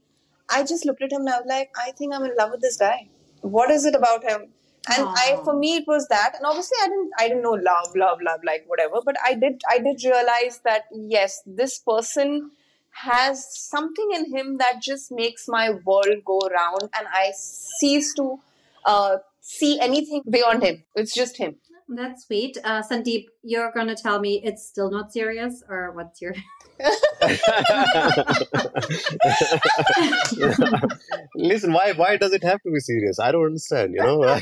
I 0.50 0.64
just 0.64 0.86
looked 0.86 1.02
at 1.02 1.12
him 1.12 1.22
and 1.22 1.30
I 1.30 1.38
was 1.40 1.48
like, 1.48 1.72
I 1.78 1.92
think 1.92 2.14
I'm 2.14 2.24
in 2.24 2.36
love 2.38 2.52
with 2.52 2.62
this 2.62 2.78
guy. 2.78 3.08
What 3.42 3.72
is 3.72 3.86
it 3.86 3.96
about 3.96 4.24
him? 4.24 4.48
And 4.96 5.08
I, 5.08 5.40
for 5.46 5.56
me, 5.58 5.78
it 5.78 5.86
was 5.88 6.08
that. 6.10 6.34
And 6.36 6.46
obviously, 6.46 6.78
I 6.84 6.88
didn't, 6.88 7.12
I 7.18 7.28
didn't 7.30 7.44
know 7.44 7.52
love, 7.52 7.96
love, 7.96 8.20
love, 8.22 8.42
like 8.46 8.66
whatever. 8.68 9.00
But 9.04 9.16
I 9.26 9.34
did, 9.34 9.62
I 9.70 9.80
did 9.80 10.04
realize 10.04 10.60
that 10.66 10.84
yes, 10.92 11.42
this 11.46 11.80
person 11.80 12.52
has 12.94 13.48
something 13.58 14.10
in 14.14 14.36
him 14.36 14.58
that 14.58 14.82
just 14.82 15.12
makes 15.12 15.46
my 15.48 15.72
world 15.86 16.24
go 16.26 16.40
round, 16.54 16.90
and 16.98 17.08
I 17.12 17.32
cease 17.36 18.14
to 18.16 18.40
uh, 18.86 19.18
see 19.42 19.80
anything 19.80 20.24
beyond 20.30 20.64
him. 20.64 20.84
It's 20.96 21.14
just 21.14 21.38
him. 21.38 21.56
That's 21.90 22.26
sweet. 22.26 22.58
Uh, 22.64 22.82
Sandeep, 22.82 23.26
you're 23.44 23.72
going 23.72 23.88
to 23.88 23.96
tell 23.96 24.20
me 24.20 24.42
it's 24.44 24.66
still 24.66 24.90
not 24.90 25.12
serious, 25.12 25.64
or 25.68 25.92
what's 25.92 26.22
your. 26.22 26.34
Listen, 31.36 31.74
why 31.74 31.92
why 31.94 32.18
does 32.18 32.34
it 32.34 32.44
have 32.44 32.62
to 32.64 32.72
be 32.72 32.80
serious? 32.80 33.20
I 33.20 33.32
don't 33.32 33.46
understand. 33.46 33.94
You 33.94 34.02
know, 34.02 34.40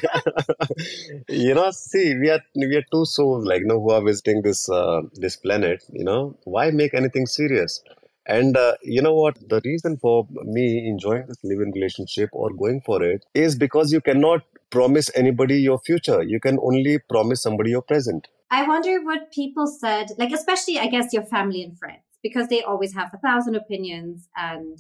you 1.30 1.54
know. 1.54 1.72
See, 1.72 2.16
we 2.16 2.30
are 2.30 2.40
we 2.56 2.76
are 2.76 2.86
two 2.92 3.06
souls, 3.06 3.46
like 3.46 3.62
you 3.62 3.68
know, 3.68 3.82
who 3.82 3.92
are 3.92 4.04
visiting 4.04 4.42
this 4.44 4.70
uh, 4.70 5.02
this 5.14 5.36
planet. 5.36 5.84
You 5.92 6.06
know, 6.06 6.38
why 6.46 6.72
make 6.72 6.94
anything 6.94 7.26
serious? 7.26 7.84
And 8.32 8.56
uh, 8.56 8.76
you 8.82 9.02
know 9.02 9.14
what? 9.14 9.38
The 9.50 9.62
reason 9.66 9.98
for 9.98 10.26
me 10.44 10.88
enjoying 10.88 11.26
this 11.28 11.44
live-in 11.44 11.72
relationship 11.72 12.30
or 12.32 12.50
going 12.54 12.80
for 12.86 13.04
it 13.04 13.26
is 13.34 13.58
because 13.58 13.92
you 13.92 14.00
cannot 14.00 14.44
promise 14.70 15.12
anybody 15.16 15.58
your 15.60 15.80
future. 15.80 16.24
You 16.24 16.40
can 16.40 16.58
only 16.64 17.00
promise 17.10 17.42
somebody 17.44 17.72
your 17.72 17.82
present. 17.82 18.30
I 18.50 18.66
wonder 18.66 19.04
what 19.04 19.34
people 19.34 19.68
said, 19.68 20.12
like, 20.18 20.32
especially, 20.32 20.80
I 20.80 20.88
guess, 20.88 21.12
your 21.12 21.24
family 21.24 21.62
and 21.62 21.78
friends, 21.78 22.04
because 22.24 22.48
they 22.48 22.62
always 22.64 22.94
have 22.94 23.14
a 23.14 23.18
thousand 23.18 23.56
opinions. 23.56 24.30
And 24.38 24.78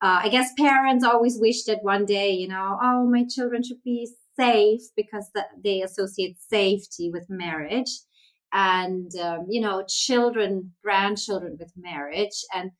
uh, 0.00 0.20
I 0.22 0.28
guess 0.28 0.52
parents 0.56 1.04
always 1.04 1.38
wish 1.40 1.64
that 1.64 1.82
one 1.82 2.04
day, 2.04 2.30
you 2.30 2.46
know, 2.46 2.78
oh, 2.80 3.04
my 3.10 3.24
children 3.28 3.64
should 3.64 3.82
be 3.84 4.08
safe 4.38 4.82
because 4.96 5.28
they 5.64 5.82
associate 5.82 6.36
safety 6.38 7.10
with 7.10 7.26
marriage. 7.28 7.90
And, 8.52 9.10
um, 9.16 9.46
you 9.48 9.60
know, 9.60 9.82
children, 9.88 10.72
grandchildren 10.84 11.56
with 11.58 11.72
marriage. 11.76 12.38
And 12.54 12.70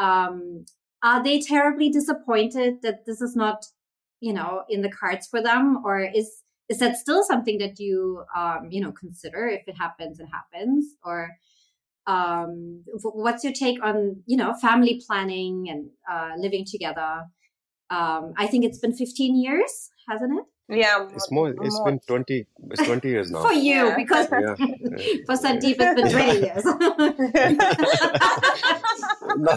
um, 0.00 0.64
are 1.02 1.22
they 1.22 1.40
terribly 1.40 1.90
disappointed 1.90 2.82
that 2.82 3.06
this 3.06 3.20
is 3.20 3.36
not, 3.36 3.66
you 4.20 4.32
know, 4.32 4.62
in 4.68 4.82
the 4.82 4.90
cards 4.90 5.26
for 5.26 5.42
them? 5.42 5.82
Or 5.84 6.00
is, 6.00 6.42
is 6.68 6.78
that 6.78 6.96
still 6.96 7.22
something 7.22 7.58
that 7.58 7.78
you 7.78 8.24
um, 8.36 8.68
you 8.70 8.80
know 8.80 8.92
consider 8.92 9.46
if 9.46 9.62
it 9.66 9.76
happens 9.76 10.20
it 10.20 10.28
happens? 10.32 10.86
Or 11.04 11.36
um, 12.06 12.84
what's 13.02 13.44
your 13.44 13.52
take 13.52 13.84
on 13.84 14.22
you 14.26 14.36
know 14.36 14.54
family 14.54 15.02
planning 15.06 15.68
and 15.68 15.90
uh, 16.10 16.36
living 16.36 16.64
together? 16.64 17.26
Um, 17.90 18.34
i 18.36 18.46
think 18.46 18.64
it's 18.64 18.78
been 18.78 18.94
15 18.94 19.34
years 19.42 19.90
hasn't 20.08 20.32
it 20.38 20.44
Yeah, 20.70 21.08
It's 21.14 21.30
more. 21.30 21.50
It's 21.50 21.76
more. 21.76 21.84
been 21.86 22.00
twenty. 22.06 22.46
It's 22.70 22.82
twenty 22.84 23.08
years 23.08 23.30
now. 23.34 23.42
For 23.42 23.52
you, 23.52 23.74
Yeah. 23.88 23.96
because 23.96 24.28
Yeah. 24.30 24.54
for 25.26 25.34
Sandeep 25.36 25.76
it's 25.78 26.00
been 26.00 26.10
20 26.10 26.40
years. 26.40 26.64
no, 29.36 29.56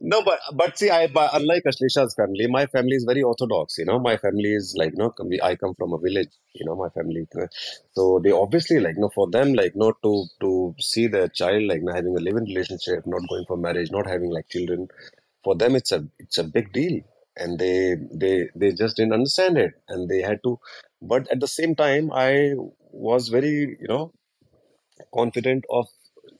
no, 0.00 0.22
but 0.24 0.38
but 0.54 0.78
see, 0.78 0.90
I 0.90 1.06
but 1.06 1.30
unlike 1.34 1.62
Ashlesha's 1.66 2.14
family, 2.14 2.46
my 2.48 2.66
family 2.66 2.96
is 2.96 3.04
very 3.04 3.22
orthodox. 3.22 3.78
You 3.78 3.84
know, 3.86 3.98
my 3.98 4.16
family 4.16 4.52
is 4.54 4.74
like, 4.78 4.92
you 4.92 4.98
know, 4.98 5.14
I 5.42 5.56
come 5.56 5.74
from 5.74 5.92
a 5.92 5.98
village. 5.98 6.28
You 6.54 6.66
know, 6.66 6.76
my 6.76 6.88
family. 6.90 7.26
So 7.92 8.20
they 8.22 8.30
obviously 8.32 8.80
like, 8.80 8.96
you 8.96 9.02
know, 9.02 9.10
for 9.14 9.28
them, 9.30 9.54
like, 9.54 9.74
not 9.76 9.94
to 10.02 10.24
to 10.40 10.74
see 10.78 11.06
their 11.06 11.28
child 11.28 11.64
like 11.64 11.78
you 11.80 11.84
know, 11.84 11.94
having 11.94 12.16
a 12.16 12.20
living 12.20 12.44
relationship, 12.44 13.04
not 13.06 13.22
going 13.28 13.44
for 13.46 13.56
marriage, 13.56 13.90
not 13.90 14.06
having 14.06 14.30
like 14.30 14.48
children. 14.48 14.88
For 15.44 15.54
them, 15.56 15.74
it's 15.76 15.92
a 15.92 16.06
it's 16.18 16.38
a 16.38 16.44
big 16.44 16.72
deal, 16.72 17.00
and 17.36 17.58
they 17.58 17.96
they 18.12 18.48
they 18.54 18.72
just 18.72 18.96
didn't 18.96 19.14
understand 19.14 19.58
it, 19.58 19.72
and 19.88 20.08
they 20.08 20.22
had 20.22 20.42
to. 20.44 20.58
But 21.00 21.30
at 21.30 21.40
the 21.40 21.48
same 21.48 21.74
time, 21.74 22.10
I 22.12 22.54
was 22.90 23.28
very, 23.28 23.76
you 23.80 23.88
know, 23.88 24.12
confident 25.14 25.64
of 25.70 25.86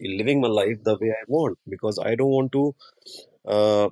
living 0.00 0.40
my 0.40 0.48
life 0.48 0.82
the 0.84 0.96
way 1.00 1.10
I 1.10 1.24
want 1.26 1.58
because 1.68 1.98
I 1.98 2.14
don't 2.14 2.30
want 2.30 2.52
to, 2.52 2.74
uh, 3.46 3.88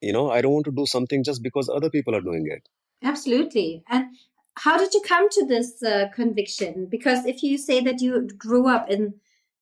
you 0.00 0.12
know, 0.12 0.30
I 0.30 0.40
don't 0.40 0.52
want 0.52 0.66
to 0.66 0.72
do 0.72 0.86
something 0.86 1.24
just 1.24 1.42
because 1.42 1.68
other 1.68 1.90
people 1.90 2.14
are 2.14 2.20
doing 2.20 2.46
it. 2.50 2.68
Absolutely. 3.02 3.84
And 3.88 4.16
how 4.56 4.78
did 4.78 4.94
you 4.94 5.00
come 5.00 5.28
to 5.30 5.46
this 5.46 5.82
uh, 5.82 6.08
conviction? 6.14 6.86
Because 6.90 7.26
if 7.26 7.42
you 7.42 7.58
say 7.58 7.80
that 7.80 8.00
you 8.00 8.28
grew 8.38 8.68
up 8.68 8.90
in 8.90 9.14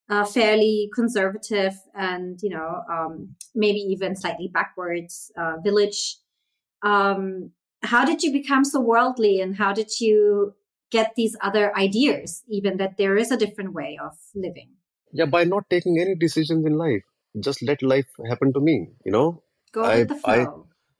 a 0.09 0.27
fairly 0.27 0.91
conservative 0.95 1.75
and, 1.95 2.39
you 2.43 2.51
know, 2.51 2.83
um, 2.91 3.35
maybe 3.55 3.79
even 3.79 4.15
slightly 4.15 4.51
backwards 4.53 5.33
uh, 5.37 5.57
village, 5.63 6.17
um, 6.83 7.51
how 7.83 8.05
did 8.05 8.23
you 8.23 8.33
become 8.33 8.65
so 8.65 8.81
worldly 8.81 9.41
and 9.41 9.57
how 9.57 9.73
did 9.73 10.01
you 10.01 10.55
get 10.91 11.13
these 11.17 11.37
other 11.41 11.77
ideas, 11.77 12.43
even 12.49 12.77
that 12.77 12.97
there 12.99 13.17
is 13.17 13.31
a 13.31 13.37
different 13.37 13.73
way 13.73 13.99
of 14.03 14.13
living? 14.35 14.71
Yeah, 15.13 15.27
by 15.27 15.45
not 15.45 15.69
taking 15.69 15.99
any 16.01 16.15
decisions 16.15 16.65
in 16.65 16.77
life, 16.79 17.03
just 17.41 17.63
let 17.63 17.83
life 17.83 18.09
happen 18.29 18.53
to 18.53 18.61
me, 18.61 18.89
you 19.05 19.13
know. 19.13 19.43
Go 19.73 19.85
I 19.85 19.99
with 20.01 20.09
the 20.09 20.21
I 20.25 20.47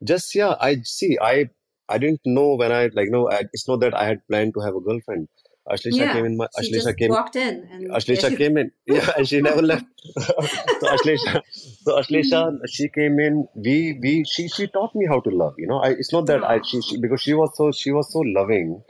just 0.03 0.35
yeah, 0.35 0.55
I 0.59 0.77
see. 0.83 1.17
I 1.21 1.49
I 1.87 1.97
didn't 1.97 2.21
know 2.25 2.55
when 2.55 2.71
I 2.71 2.89
like 2.93 3.09
no. 3.09 3.29
I, 3.29 3.43
it's 3.53 3.67
not 3.67 3.79
that 3.81 3.95
I 3.95 4.05
had 4.05 4.25
planned 4.27 4.53
to 4.55 4.61
have 4.61 4.75
a 4.75 4.81
girlfriend. 4.81 5.27
Ashlesha 5.69 5.97
yeah. 5.97 6.13
came 6.13 6.25
in. 6.25 6.37
My 6.37 6.47
she 6.59 6.71
Ashlesha 6.71 6.83
just 6.83 6.97
came. 6.97 7.09
walked 7.09 7.35
in 7.35 7.67
and 7.71 7.89
Ashlesha 7.89 8.29
she- 8.29 8.37
came 8.37 8.57
in. 8.57 8.71
Yeah, 8.85 9.11
and 9.17 9.27
she 9.27 9.41
never 9.41 9.61
left. 9.61 9.85
so 10.19 10.87
Ashlesha, 10.87 11.41
so 11.83 11.97
Ashlesha, 11.97 12.59
she 12.67 12.89
came 12.89 13.19
in. 13.19 13.47
We, 13.55 13.97
we, 14.01 14.25
she, 14.25 14.49
she 14.49 14.67
taught 14.67 14.93
me 14.93 15.05
how 15.07 15.21
to 15.21 15.29
love. 15.29 15.53
You 15.57 15.67
know, 15.67 15.79
I. 15.79 15.91
It's 15.91 16.11
not 16.11 16.25
that 16.27 16.43
I, 16.43 16.61
she, 16.63 16.81
she, 16.81 16.97
because 16.97 17.21
she 17.21 17.33
was 17.33 17.55
so, 17.55 17.71
she 17.71 17.91
was 17.91 18.11
so 18.11 18.19
loving. 18.19 18.83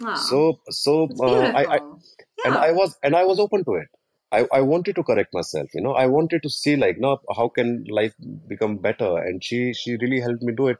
Wow. 0.00 0.14
So, 0.14 0.60
so 0.70 1.08
uh, 1.20 1.52
I, 1.54 1.60
I, 1.60 1.78
beautiful. 1.78 2.02
and 2.44 2.56
I 2.56 2.72
was, 2.72 2.96
and 3.02 3.14
I 3.14 3.24
was 3.24 3.38
open 3.38 3.64
to 3.64 3.74
it. 3.74 3.88
I, 4.30 4.46
I 4.52 4.60
wanted 4.60 4.96
to 4.96 5.04
correct 5.04 5.32
myself. 5.32 5.68
You 5.74 5.80
know, 5.82 5.92
I 5.92 6.06
wanted 6.06 6.42
to 6.42 6.50
see 6.50 6.76
like, 6.76 6.98
no, 6.98 7.20
how 7.34 7.48
can 7.48 7.84
life 7.88 8.14
become 8.46 8.76
better? 8.78 9.18
And 9.18 9.42
she, 9.42 9.72
she 9.72 9.96
really 9.96 10.20
helped 10.20 10.42
me 10.42 10.52
do 10.52 10.68
it. 10.68 10.78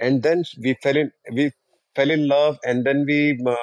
And 0.00 0.22
then 0.22 0.44
we 0.60 0.76
fell 0.82 0.96
in, 0.96 1.12
we 1.32 1.52
fell 1.94 2.10
in 2.10 2.26
love, 2.26 2.58
and 2.64 2.84
then 2.84 3.04
we 3.06 3.38
uh, 3.46 3.54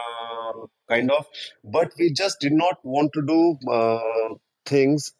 kind 0.93 1.11
of, 1.11 1.25
but 1.63 1.93
we 1.99 2.11
just 2.11 2.39
did 2.39 2.53
not 2.53 2.79
want 2.83 3.13
to 3.13 3.21
do 3.33 3.41
uh, 3.79 4.35
things 4.65 5.13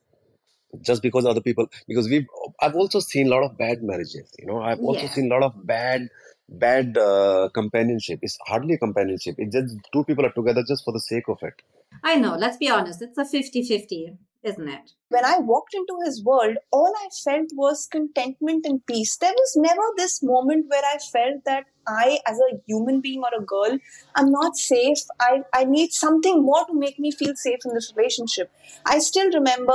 just 0.81 1.01
because 1.01 1.25
other 1.25 1.41
people 1.41 1.67
because 1.87 2.07
we've 2.09 2.27
i've 2.61 2.75
also 2.75 2.99
seen 2.99 3.27
a 3.27 3.29
lot 3.29 3.43
of 3.43 3.57
bad 3.57 3.83
marriages 3.83 4.33
you 4.39 4.45
know 4.45 4.61
i've 4.61 4.79
also 4.79 5.07
Yeah. 5.07 5.13
seen 5.15 5.31
a 5.31 5.33
lot 5.35 5.43
of 5.43 5.67
bad 5.67 6.07
bad 6.51 6.97
uh, 6.97 7.49
companionship 7.53 8.19
it's 8.21 8.37
hardly 8.45 8.73
a 8.73 8.77
companionship 8.77 9.35
it's 9.37 9.55
just 9.55 9.75
two 9.93 10.03
people 10.03 10.25
are 10.25 10.33
together 10.33 10.63
just 10.67 10.83
for 10.83 10.93
the 10.93 10.99
sake 10.99 11.27
of 11.27 11.37
it 11.41 11.53
I 12.03 12.15
know. 12.15 12.35
Let's 12.35 12.57
be 12.57 12.69
honest. 12.69 13.01
It's 13.01 13.17
a 13.17 13.25
50 13.25 13.63
50, 13.63 14.17
isn't 14.43 14.67
it? 14.67 14.91
when 15.11 15.25
I 15.25 15.39
walked 15.39 15.73
into 15.73 15.99
his 16.05 16.23
world, 16.23 16.55
all 16.71 16.93
I 16.97 17.09
felt 17.23 17.49
was 17.53 17.87
contentment 17.91 18.65
and 18.65 18.85
peace. 18.85 19.17
There 19.17 19.33
was 19.33 19.53
never 19.57 19.81
this 19.97 20.23
moment 20.23 20.67
where 20.69 20.83
I 20.85 20.97
felt 20.99 21.43
that 21.45 21.65
I, 21.85 22.19
as 22.25 22.39
a 22.39 22.61
human 22.65 23.01
being 23.01 23.21
or 23.21 23.37
a 23.37 23.43
girl, 23.43 23.77
I'm 24.15 24.31
not 24.31 24.55
safe. 24.55 24.99
I, 25.19 25.41
I 25.53 25.65
need 25.65 25.91
something 25.91 26.41
more 26.41 26.65
to 26.65 26.73
make 26.73 26.97
me 26.97 27.11
feel 27.11 27.33
safe 27.35 27.59
in 27.65 27.73
this 27.73 27.93
relationship. 27.95 28.49
I 28.85 28.99
still 28.99 29.29
remember 29.31 29.73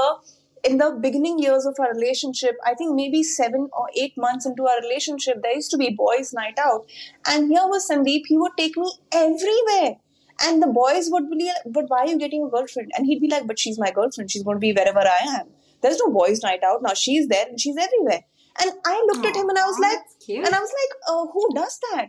in 0.67 0.79
the 0.79 0.99
beginning 1.01 1.39
years 1.39 1.65
of 1.67 1.77
our 1.79 1.93
relationship, 1.93 2.57
I 2.65 2.75
think 2.75 2.95
maybe 2.95 3.23
seven 3.23 3.69
or 3.73 3.89
eight 3.97 4.15
months 4.17 4.47
into 4.47 4.67
our 4.67 4.81
relationship, 4.81 5.43
there 5.43 5.55
used 5.55 5.71
to 5.71 5.77
be 5.77 5.91
boys' 5.91 6.33
night 6.33 6.59
out. 6.59 6.87
And 7.27 7.49
here 7.49 7.67
was 7.67 7.89
Sandeep, 7.89 8.23
he 8.27 8.37
would 8.37 8.53
take 8.57 8.77
me 8.77 8.93
everywhere. 9.13 9.97
And 10.43 10.63
the 10.63 10.67
boys 10.67 11.09
would 11.11 11.31
be 11.31 11.47
like, 11.47 11.73
but 11.73 11.85
why 11.89 12.01
are 12.01 12.09
you 12.09 12.19
getting 12.19 12.45
a 12.45 12.51
girlfriend? 12.51 12.91
And 12.97 13.07
he'd 13.07 13.21
be 13.21 13.29
like, 13.29 13.47
but 13.47 13.59
she's 13.59 13.79
my 13.79 13.91
girlfriend. 13.91 14.31
She's 14.31 14.43
going 14.43 14.57
to 14.57 14.61
be 14.61 14.73
wherever 14.73 14.99
I 14.99 15.39
am. 15.41 15.47
There's 15.83 15.99
no 15.99 16.13
boys' 16.13 16.43
night 16.43 16.63
out. 16.63 16.83
Now 16.83 16.95
she's 16.95 17.29
there 17.29 17.47
and 17.49 17.61
she's 17.61 17.77
everywhere. 17.77 18.23
And 18.61 18.73
I 18.85 19.07
looked 19.07 19.27
at 19.27 19.37
him 19.37 19.49
and 19.49 19.59
I 19.59 19.65
was 19.67 19.79
like, 19.79 19.99
cute. 20.25 20.45
and 20.45 20.55
I 20.55 20.59
was 20.59 20.73
like, 20.73 20.99
uh, 21.09 21.27
who 21.33 21.49
does 21.55 21.79
that? 21.93 22.09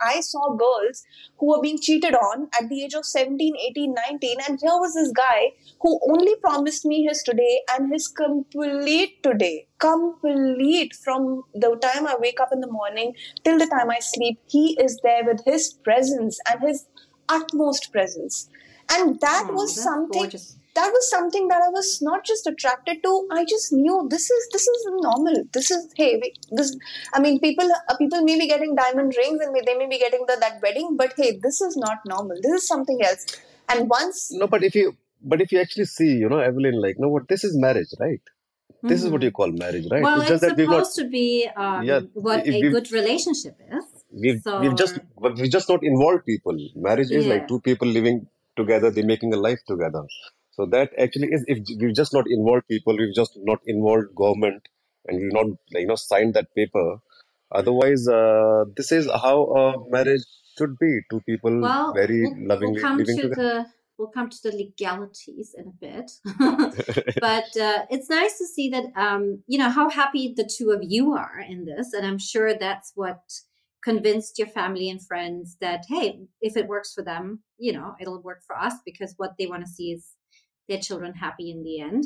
I 0.00 0.20
saw 0.20 0.54
girls 0.54 1.04
who 1.38 1.48
were 1.48 1.60
being 1.60 1.78
cheated 1.80 2.14
on 2.14 2.48
at 2.60 2.68
the 2.68 2.84
age 2.84 2.94
of 2.94 3.04
17, 3.04 3.54
18, 3.70 3.94
19. 3.94 4.36
And 4.48 4.58
here 4.60 4.72
was 4.72 4.94
this 4.94 5.12
guy 5.12 5.52
who 5.80 6.00
only 6.10 6.34
promised 6.36 6.84
me 6.84 7.04
his 7.04 7.22
today 7.22 7.60
and 7.72 7.92
his 7.92 8.08
complete 8.08 9.22
today. 9.22 9.68
Complete 9.78 10.94
from 10.94 11.42
the 11.54 11.76
time 11.76 12.06
I 12.06 12.16
wake 12.18 12.40
up 12.40 12.50
in 12.52 12.60
the 12.60 12.70
morning 12.70 13.14
till 13.44 13.58
the 13.58 13.66
time 13.66 13.90
I 13.90 13.98
sleep. 14.00 14.38
He 14.46 14.76
is 14.80 14.98
there 15.02 15.24
with 15.24 15.44
his 15.44 15.72
presence 15.72 16.38
and 16.50 16.60
his 16.62 16.86
utmost 17.28 17.92
presence. 17.92 18.48
And 18.90 19.20
that 19.20 19.46
Aw, 19.48 19.52
was 19.52 19.82
something 19.82 20.22
gorgeous. 20.22 20.56
That 20.76 20.90
was 20.96 21.08
something 21.10 21.48
that 21.48 21.62
I 21.66 21.70
was 21.70 21.90
not 22.02 22.24
just 22.24 22.46
attracted 22.46 23.02
to. 23.04 23.12
I 23.32 23.44
just 23.44 23.72
knew 23.72 23.96
this 24.10 24.30
is 24.36 24.48
this 24.52 24.66
is 24.74 24.86
normal. 25.06 25.42
This 25.52 25.70
is 25.70 25.88
hey, 25.96 26.10
wait, 26.22 26.38
this. 26.52 26.76
I 27.14 27.20
mean, 27.20 27.40
people 27.40 27.68
uh, 27.78 27.96
people 27.96 28.22
may 28.22 28.38
be 28.38 28.46
getting 28.54 28.74
diamond 28.74 29.14
rings 29.22 29.40
and 29.40 29.52
may, 29.52 29.62
they 29.66 29.76
may 29.82 29.88
be 29.94 29.98
getting 29.98 30.24
the, 30.30 30.36
that 30.40 30.60
wedding, 30.62 30.96
but 30.96 31.14
hey, 31.16 31.38
this 31.48 31.60
is 31.60 31.76
not 31.76 31.98
normal. 32.14 32.36
This 32.42 32.62
is 32.62 32.68
something 32.68 33.02
else. 33.10 33.26
And 33.68 33.88
once 33.90 34.30
no 34.32 34.46
but 34.46 34.62
if 34.62 34.74
you 34.76 34.96
but 35.22 35.40
if 35.40 35.52
you 35.52 35.60
actually 35.60 35.86
see 35.86 36.08
you 36.22 36.28
know 36.32 36.38
evelyn 36.38 36.76
like 36.80 36.96
no 37.04 37.08
what 37.14 37.26
this 37.32 37.42
is 37.48 37.56
marriage 37.64 37.92
right 38.02 38.20
this 38.90 39.02
is 39.02 39.10
what 39.10 39.20
Mhm. 39.20 39.24
you 39.24 39.30
call 39.38 39.50
marriage 39.62 39.86
right 39.90 40.02
Well, 40.06 40.20
it's 40.20 40.30
it's, 40.30 40.30
just 40.34 40.42
that 40.46 40.56
we've 40.60 40.68
got 40.72 40.86
supposed 40.86 40.96
to 41.00 41.08
be 41.14 41.48
um, 41.56 41.82
Yeah, 41.90 42.00
what 42.28 42.46
if 42.46 42.54
a 42.54 42.70
good 42.76 42.92
relationship 42.92 43.56
is. 43.78 43.84
we've 44.24 44.40
So, 44.42 44.60
we've 44.60 44.76
just 44.82 45.00
but 45.26 45.36
we 45.42 45.48
just 45.56 45.68
not 45.74 45.82
involved 45.92 46.24
people 46.32 46.56
marriage 46.88 47.10
is 47.10 47.24
Yeah. 47.26 47.32
like 47.34 47.48
two 47.48 47.60
people 47.68 47.88
living 47.98 48.20
together 48.60 48.90
they're 48.90 49.10
making 49.14 49.34
a 49.38 49.40
life 49.48 49.62
together 49.72 50.04
so 50.56 50.64
that 50.64 50.90
actually 50.98 51.28
is 51.28 51.44
if 51.46 51.58
we've 51.80 51.94
just 51.94 52.14
not 52.14 52.24
involved 52.28 52.66
people 52.66 52.96
we've 52.96 53.14
just 53.14 53.38
not 53.42 53.60
involved 53.66 54.14
government 54.14 54.68
and 55.06 55.20
we've 55.20 55.32
not 55.32 55.46
you 55.70 55.86
know 55.86 55.96
signed 55.96 56.34
that 56.34 56.54
paper. 56.54 56.96
Otherwise 57.52 58.08
uh, 58.08 58.64
this 58.76 58.90
is 58.90 59.06
how 59.06 59.44
a 59.44 59.90
marriage 59.90 60.22
should 60.56 60.78
be. 60.78 61.00
Two 61.10 61.20
people 61.20 61.60
well, 61.60 61.92
very 61.94 62.22
we'll, 62.22 62.58
we'll 62.58 62.80
come 62.80 62.96
living 62.98 63.16
to 63.16 63.22
together. 63.22 63.42
the 63.42 63.66
we'll 63.98 64.08
come 64.08 64.30
to 64.30 64.38
the 64.42 64.56
legalities 64.56 65.54
in 65.56 65.68
a 65.68 65.76
bit. 65.86 66.10
but 67.20 67.56
uh, 67.60 67.84
it's 67.90 68.10
nice 68.10 68.38
to 68.38 68.46
see 68.46 68.70
that 68.70 68.84
um, 68.96 69.42
you 69.46 69.58
know 69.58 69.70
how 69.70 69.90
happy 69.90 70.32
the 70.34 70.48
two 70.56 70.70
of 70.70 70.80
you 70.82 71.12
are 71.12 71.38
in 71.46 71.66
this, 71.66 71.92
and 71.92 72.06
I'm 72.06 72.18
sure 72.18 72.54
that's 72.58 72.92
what 72.94 73.20
convinced 73.86 74.36
your 74.36 74.48
family 74.48 74.90
and 74.90 75.00
friends 75.00 75.56
that 75.60 75.84
hey, 75.88 76.18
if 76.40 76.56
it 76.56 76.66
works 76.66 76.92
for 76.92 77.04
them, 77.04 77.42
you 77.58 77.72
know, 77.72 77.94
it'll 78.00 78.20
work 78.20 78.42
for 78.44 78.58
us 78.58 78.74
because 78.84 79.14
what 79.16 79.34
they 79.38 79.46
want 79.46 79.64
to 79.64 79.70
see 79.70 79.92
is 79.92 80.16
their 80.68 80.78
children 80.78 81.14
happy 81.14 81.50
in 81.50 81.62
the 81.62 81.80
end. 81.80 82.04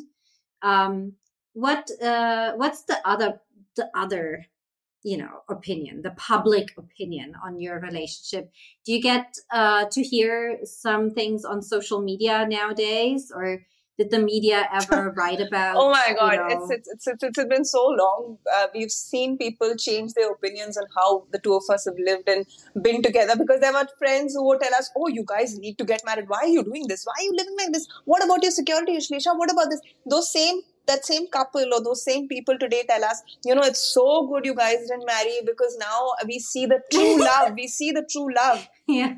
Um, 0.62 1.14
what 1.52 1.90
uh, 2.02 2.52
what's 2.54 2.82
the 2.82 2.98
other 3.04 3.40
the 3.76 3.90
other 3.94 4.46
you 5.02 5.16
know 5.16 5.42
opinion 5.48 6.02
the 6.02 6.10
public 6.10 6.68
opinion 6.76 7.32
on 7.42 7.58
your 7.58 7.80
relationship 7.80 8.52
do 8.84 8.92
you 8.92 9.00
get 9.00 9.34
uh, 9.50 9.86
to 9.90 10.02
hear 10.02 10.58
some 10.64 11.10
things 11.10 11.44
on 11.44 11.62
social 11.62 12.02
media 12.02 12.46
nowadays 12.46 13.32
or 13.34 13.62
did 14.00 14.10
the 14.10 14.18
media 14.18 14.60
ever 14.80 15.00
write 15.16 15.40
about 15.46 15.76
Oh 15.76 15.90
my 15.90 16.06
you 16.10 16.16
god, 16.16 16.36
know- 16.36 16.48
it's, 16.56 16.70
it's 16.76 16.88
it's 16.94 17.06
it's 17.28 17.38
it's 17.38 17.48
been 17.54 17.64
so 17.64 17.84
long. 18.02 18.38
Uh, 18.56 18.66
we've 18.74 18.90
seen 18.96 19.36
people 19.44 19.74
change 19.86 20.14
their 20.14 20.30
opinions 20.32 20.76
on 20.82 20.84
how 20.96 21.08
the 21.32 21.38
two 21.46 21.54
of 21.54 21.64
us 21.76 21.84
have 21.90 21.98
lived 22.10 22.28
and 22.28 22.46
been 22.88 23.02
together 23.02 23.36
because 23.36 23.60
there 23.60 23.72
were 23.72 23.86
friends 23.98 24.34
who 24.34 24.46
would 24.48 24.60
tell 24.60 24.74
us, 24.74 24.90
"Oh, 24.96 25.08
you 25.18 25.24
guys 25.34 25.58
need 25.58 25.78
to 25.78 25.84
get 25.84 26.04
married. 26.10 26.28
Why 26.28 26.40
are 26.48 26.52
you 26.56 26.64
doing 26.64 26.86
this? 26.88 27.04
Why 27.04 27.14
are 27.18 27.24
you 27.28 27.34
living 27.36 27.56
like 27.62 27.72
this? 27.72 27.86
What 28.04 28.24
about 28.24 28.42
your 28.42 28.52
security, 28.52 28.96
Ashlesha? 29.04 29.36
What 29.44 29.50
about 29.56 29.70
this?" 29.70 29.80
Those 30.16 30.32
same 30.32 30.60
that 30.86 31.04
same 31.06 31.26
couple 31.28 31.74
or 31.74 31.80
those 31.84 32.02
same 32.04 32.26
people 32.28 32.58
today 32.58 32.82
tell 32.88 33.04
us, 33.12 33.22
"You 33.44 33.54
know, 33.54 33.62
it's 33.72 33.84
so 33.94 34.06
good 34.32 34.44
you 34.52 34.54
guys 34.54 34.86
didn't 34.88 35.06
marry 35.06 35.38
because 35.52 35.76
now 35.78 36.12
we 36.26 36.38
see 36.38 36.66
the 36.66 36.80
true 36.92 37.12
love. 37.30 37.52
We 37.62 37.68
see 37.68 37.92
the 38.00 38.06
true 38.16 38.28
love." 38.42 38.68
yeah 38.88 39.14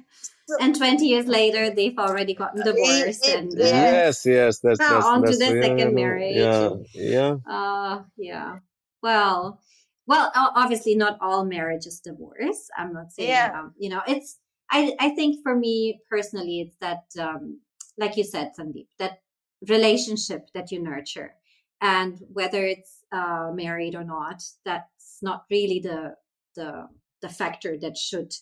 and 0.60 0.76
20 0.76 1.06
years 1.06 1.26
later 1.26 1.70
they've 1.70 1.98
already 1.98 2.34
gotten 2.34 2.62
divorced 2.64 3.26
it- 3.28 3.36
and 3.38 3.52
uh, 3.52 3.64
yes 3.64 4.24
yes 4.26 4.58
that's 4.60 4.78
Now 4.80 4.94
that's, 4.94 5.06
on 5.06 5.20
to 5.22 5.26
that's 5.26 5.38
the 5.38 5.54
yeah, 5.56 5.62
second 5.62 5.88
no, 5.94 6.00
marriage. 6.02 6.36
yeah 6.36 6.70
yeah 6.94 7.36
Uh, 7.46 8.02
yeah. 8.16 8.58
Well, 9.02 9.60
well, 10.06 10.30
obviously 10.34 10.94
not 10.94 11.18
all 11.20 11.44
marriage 11.44 11.86
is 11.86 12.00
divorce. 12.00 12.70
I'm 12.76 12.92
not 12.92 13.12
saying, 13.12 13.28
Yeah. 13.30 13.52
um, 13.58 13.74
you 13.78 13.88
know, 13.88 14.02
it's 14.06 14.38
I, 14.70 14.94
I 14.98 15.10
think 15.10 15.42
for 15.42 15.54
me 15.54 16.00
personally, 16.08 16.60
it's 16.62 16.76
that, 16.80 17.04
um, 17.18 17.60
like 17.98 18.16
you 18.16 18.24
said, 18.24 18.52
Sandeep, 18.58 18.86
that 18.98 19.20
relationship 19.68 20.48
that 20.54 20.70
you 20.72 20.80
nurture. 20.82 21.34
And 21.80 22.18
whether 22.32 22.64
it's 22.64 23.00
uh, 23.12 23.50
married 23.54 23.94
or 23.94 24.04
not, 24.04 24.42
that's 24.64 25.18
not 25.20 25.44
really 25.50 25.80
the, 25.80 26.14
the, 26.56 26.88
the 27.20 27.28
factor 27.28 27.76
that 27.78 27.96
should 27.98 28.32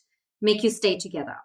make 0.40 0.62
you 0.62 0.70
stay 0.70 0.96
together. 0.98 1.36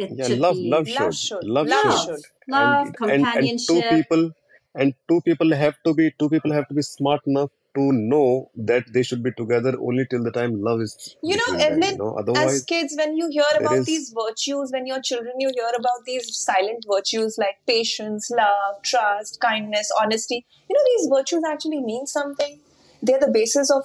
It 0.00 0.12
yeah 0.20 0.28
love 0.44 0.58
love 0.74 0.88
Love 0.98 1.14
should 1.14 1.44
love 1.44 1.68
love, 1.68 1.98
should 2.04 2.22
love, 2.48 2.88
and, 2.88 2.96
and 2.96 3.10
and 3.10 3.26
companionship. 3.26 3.66
two 3.68 3.82
people 3.96 4.30
and 4.74 4.94
two 5.08 5.20
people 5.22 5.54
have 5.62 5.74
to 5.86 5.94
be 5.94 6.12
two 6.18 6.28
people 6.28 6.52
have 6.52 6.68
to 6.68 6.74
be 6.74 6.82
smart 6.82 7.20
enough 7.26 7.50
to 7.74 7.92
know 7.92 8.50
that 8.56 8.84
they 8.92 9.02
should 9.02 9.22
be 9.22 9.30
together 9.32 9.74
only 9.88 10.04
till 10.10 10.22
the 10.24 10.30
time 10.32 10.60
love 10.68 10.80
is 10.80 11.16
You 11.22 11.36
know, 11.36 11.50
them 11.52 11.60
Evelyn, 11.66 11.92
you 11.92 11.98
know 11.98 12.34
as 12.36 12.64
kids, 12.64 12.94
when 12.96 13.16
you 13.16 13.28
hear 13.30 13.44
about 13.58 13.78
is 13.78 13.86
these 13.86 14.12
virtues, 14.16 14.72
when 14.72 14.86
you're 14.86 15.00
children, 15.00 15.34
you 15.38 15.50
hear 15.54 15.70
about 15.78 16.04
these 16.06 16.34
silent 16.36 16.84
virtues 16.90 17.38
like 17.38 17.58
patience, 17.66 18.30
love, 18.30 18.82
trust, 18.82 19.40
kindness, 19.40 19.92
honesty. 20.00 20.44
You 20.68 20.74
know, 20.76 20.84
these 20.96 21.08
virtues 21.12 21.42
actually 21.52 21.80
mean 21.80 22.06
something. 22.06 22.58
They're 23.02 23.20
the 23.20 23.30
basis 23.30 23.70
of 23.70 23.84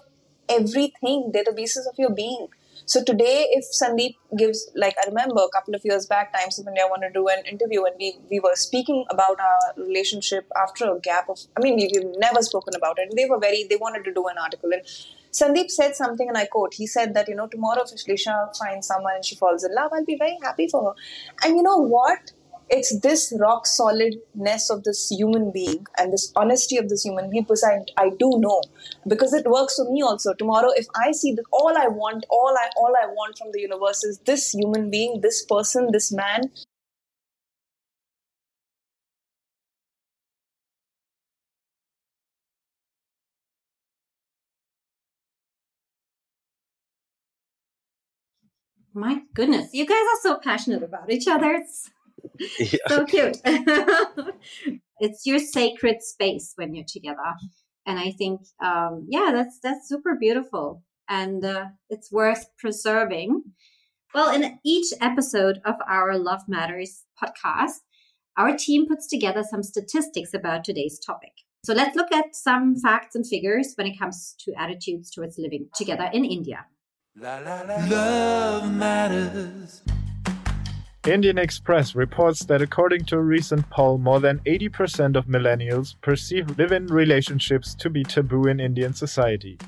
everything, 0.49 1.31
they're 1.33 1.43
the 1.45 1.53
basis 1.53 1.87
of 1.87 1.95
your 1.97 2.11
being. 2.13 2.47
So 2.87 3.03
today, 3.03 3.47
if 3.51 3.65
Sandeep 3.71 4.15
gives, 4.37 4.69
like 4.75 4.95
I 5.03 5.07
remember 5.07 5.41
a 5.41 5.49
couple 5.49 5.73
of 5.73 5.81
years 5.83 6.05
back, 6.05 6.31
Times 6.31 6.59
of 6.59 6.67
India 6.67 6.83
wanted 6.87 7.07
to 7.07 7.13
do 7.13 7.27
an 7.27 7.43
interview, 7.45 7.83
and 7.83 7.95
we 7.99 8.17
we 8.29 8.39
were 8.39 8.55
speaking 8.55 9.05
about 9.09 9.39
our 9.39 9.73
relationship 9.75 10.47
after 10.55 10.91
a 10.91 10.99
gap 10.99 11.27
of. 11.29 11.39
I 11.57 11.61
mean, 11.61 11.77
we, 11.77 11.89
we've 11.93 12.17
never 12.19 12.43
spoken 12.43 12.75
about 12.75 12.99
it. 12.99 13.11
They 13.15 13.25
were 13.25 13.39
very. 13.39 13.65
They 13.67 13.77
wanted 13.77 14.05
to 14.05 14.13
do 14.13 14.27
an 14.27 14.37
article, 14.37 14.71
and 14.71 14.83
Sandeep 15.31 15.71
said 15.71 15.95
something, 15.95 16.27
and 16.27 16.37
I 16.37 16.45
quote. 16.45 16.75
He 16.75 16.85
said 16.85 17.15
that 17.15 17.27
you 17.27 17.35
know 17.35 17.47
tomorrow 17.47 17.81
if 17.81 17.89
Shlisha 18.05 18.55
finds 18.55 18.87
someone 18.87 19.15
and 19.15 19.25
she 19.25 19.35
falls 19.35 19.63
in 19.63 19.73
love, 19.73 19.91
I'll 19.91 20.05
be 20.05 20.17
very 20.17 20.37
happy 20.43 20.67
for 20.67 20.83
her. 20.89 20.95
And 21.43 21.57
you 21.57 21.63
know 21.63 21.77
what? 21.77 22.33
It's 22.69 22.99
this 22.99 23.31
rock 23.39 23.65
solidness 23.67 24.69
of 24.69 24.83
this 24.83 25.09
human 25.09 25.51
being 25.51 25.85
and 25.97 26.11
this 26.11 26.31
honesty 26.35 26.77
of 26.77 26.89
this 26.89 27.03
human 27.03 27.29
being 27.29 27.43
because 27.43 27.63
I, 27.63 27.81
I 27.97 28.09
do 28.09 28.31
know 28.39 28.61
because 29.07 29.33
it 29.33 29.45
works 29.45 29.75
for 29.75 29.91
me 29.91 30.01
also 30.01 30.33
tomorrow 30.33 30.69
if 30.75 30.87
i 30.95 31.11
see 31.11 31.31
that 31.33 31.45
all 31.51 31.77
i 31.77 31.87
want 31.87 32.25
all 32.29 32.55
i 32.57 32.69
all 32.77 32.93
i 33.01 33.05
want 33.05 33.37
from 33.37 33.51
the 33.51 33.61
universe 33.61 34.03
is 34.03 34.17
this 34.25 34.51
human 34.51 34.89
being 34.89 35.21
this 35.21 35.45
person 35.45 35.89
this 35.91 36.11
man 36.11 36.51
My 48.93 49.21
goodness, 49.35 49.73
you 49.73 49.85
guys 49.85 49.97
are 49.97 50.21
so 50.21 50.37
passionate 50.39 50.81
about 50.81 51.11
each 51.11 51.27
other. 51.27 51.51
It's 51.51 51.91
yeah. 52.59 52.79
so 52.87 53.05
cute. 53.05 53.37
it's 54.99 55.25
your 55.25 55.39
sacred 55.39 56.01
space 56.01 56.53
when 56.55 56.73
you're 56.73 56.85
together, 56.87 57.33
and 57.85 57.99
I 57.99 58.11
think, 58.11 58.41
um, 58.63 59.05
yeah, 59.09 59.31
that's 59.33 59.59
that's 59.61 59.87
super 59.87 60.15
beautiful, 60.19 60.83
and 61.09 61.43
uh, 61.43 61.65
it's 61.89 62.11
worth 62.11 62.45
preserving. 62.57 63.43
Well, 64.13 64.33
in 64.33 64.59
each 64.63 64.93
episode 65.01 65.59
of 65.65 65.75
our 65.89 66.17
Love 66.17 66.43
Matters 66.47 67.03
podcast, 67.21 67.81
our 68.37 68.55
team 68.55 68.87
puts 68.87 69.07
together 69.07 69.43
some 69.43 69.63
statistics 69.63 70.33
about 70.33 70.63
today's 70.63 70.99
topic. 70.99 71.31
So 71.65 71.73
let's 71.73 71.95
look 71.95 72.11
at 72.13 72.35
some 72.35 72.75
facts 72.75 73.15
and 73.15 73.25
figures 73.27 73.73
when 73.75 73.87
it 73.87 73.97
comes 73.97 74.35
to 74.39 74.53
attitudes 74.53 75.09
towards 75.09 75.37
living 75.37 75.67
together 75.75 76.09
in 76.13 76.23
India. 76.23 76.65
Love 77.17 78.71
matters. 78.71 79.81
Indian 81.07 81.37
Express 81.37 81.93
reports 81.93 82.39
that 82.45 82.63
according 82.63 83.05
to 83.05 83.17
a 83.17 83.21
recent 83.21 83.69
poll, 83.69 83.99
more 83.99 84.19
than 84.19 84.39
80% 84.39 85.15
of 85.15 85.27
millennials 85.27 85.93
perceive 86.01 86.57
live 86.57 86.71
in 86.71 86.87
relationships 86.87 87.75
to 87.75 87.91
be 87.91 88.03
taboo 88.03 88.47
in 88.47 88.59
Indian 88.59 88.91
society. 88.91 89.59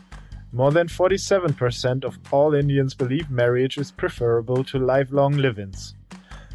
More 0.52 0.72
than 0.72 0.88
47% 0.88 2.04
of 2.04 2.18
all 2.32 2.56
Indians 2.56 2.96
believe 2.96 3.30
marriage 3.30 3.78
is 3.78 3.92
preferable 3.92 4.64
to 4.64 4.80
lifelong 4.80 5.38
live 5.38 5.60
ins. 5.60 5.94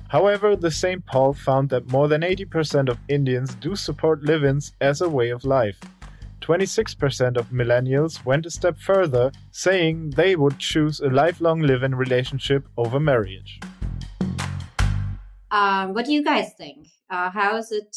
However, 0.08 0.56
the 0.56 0.72
same 0.72 1.00
poll 1.00 1.32
found 1.32 1.68
that 1.70 1.92
more 1.92 2.08
than 2.08 2.22
80% 2.22 2.88
of 2.88 2.98
Indians 3.08 3.54
do 3.54 3.76
support 3.76 4.24
live 4.24 4.44
ins 4.44 4.72
as 4.80 5.00
a 5.00 5.08
way 5.08 5.30
of 5.30 5.44
life. 5.44 5.78
26% 6.40 7.36
of 7.36 7.50
millennials 7.50 8.24
went 8.24 8.46
a 8.46 8.50
step 8.50 8.76
further, 8.78 9.30
saying 9.52 10.10
they 10.10 10.34
would 10.34 10.58
choose 10.58 10.98
a 10.98 11.06
lifelong 11.06 11.60
live 11.60 11.84
in 11.84 11.94
relationship 11.94 12.66
over 12.76 12.98
marriage. 12.98 13.60
Um, 15.52 15.92
what 15.92 16.06
do 16.06 16.12
you 16.12 16.24
guys 16.24 16.52
think? 16.56 16.88
Uh, 17.10 17.30
how 17.30 17.56
is 17.56 17.70
it 17.70 17.96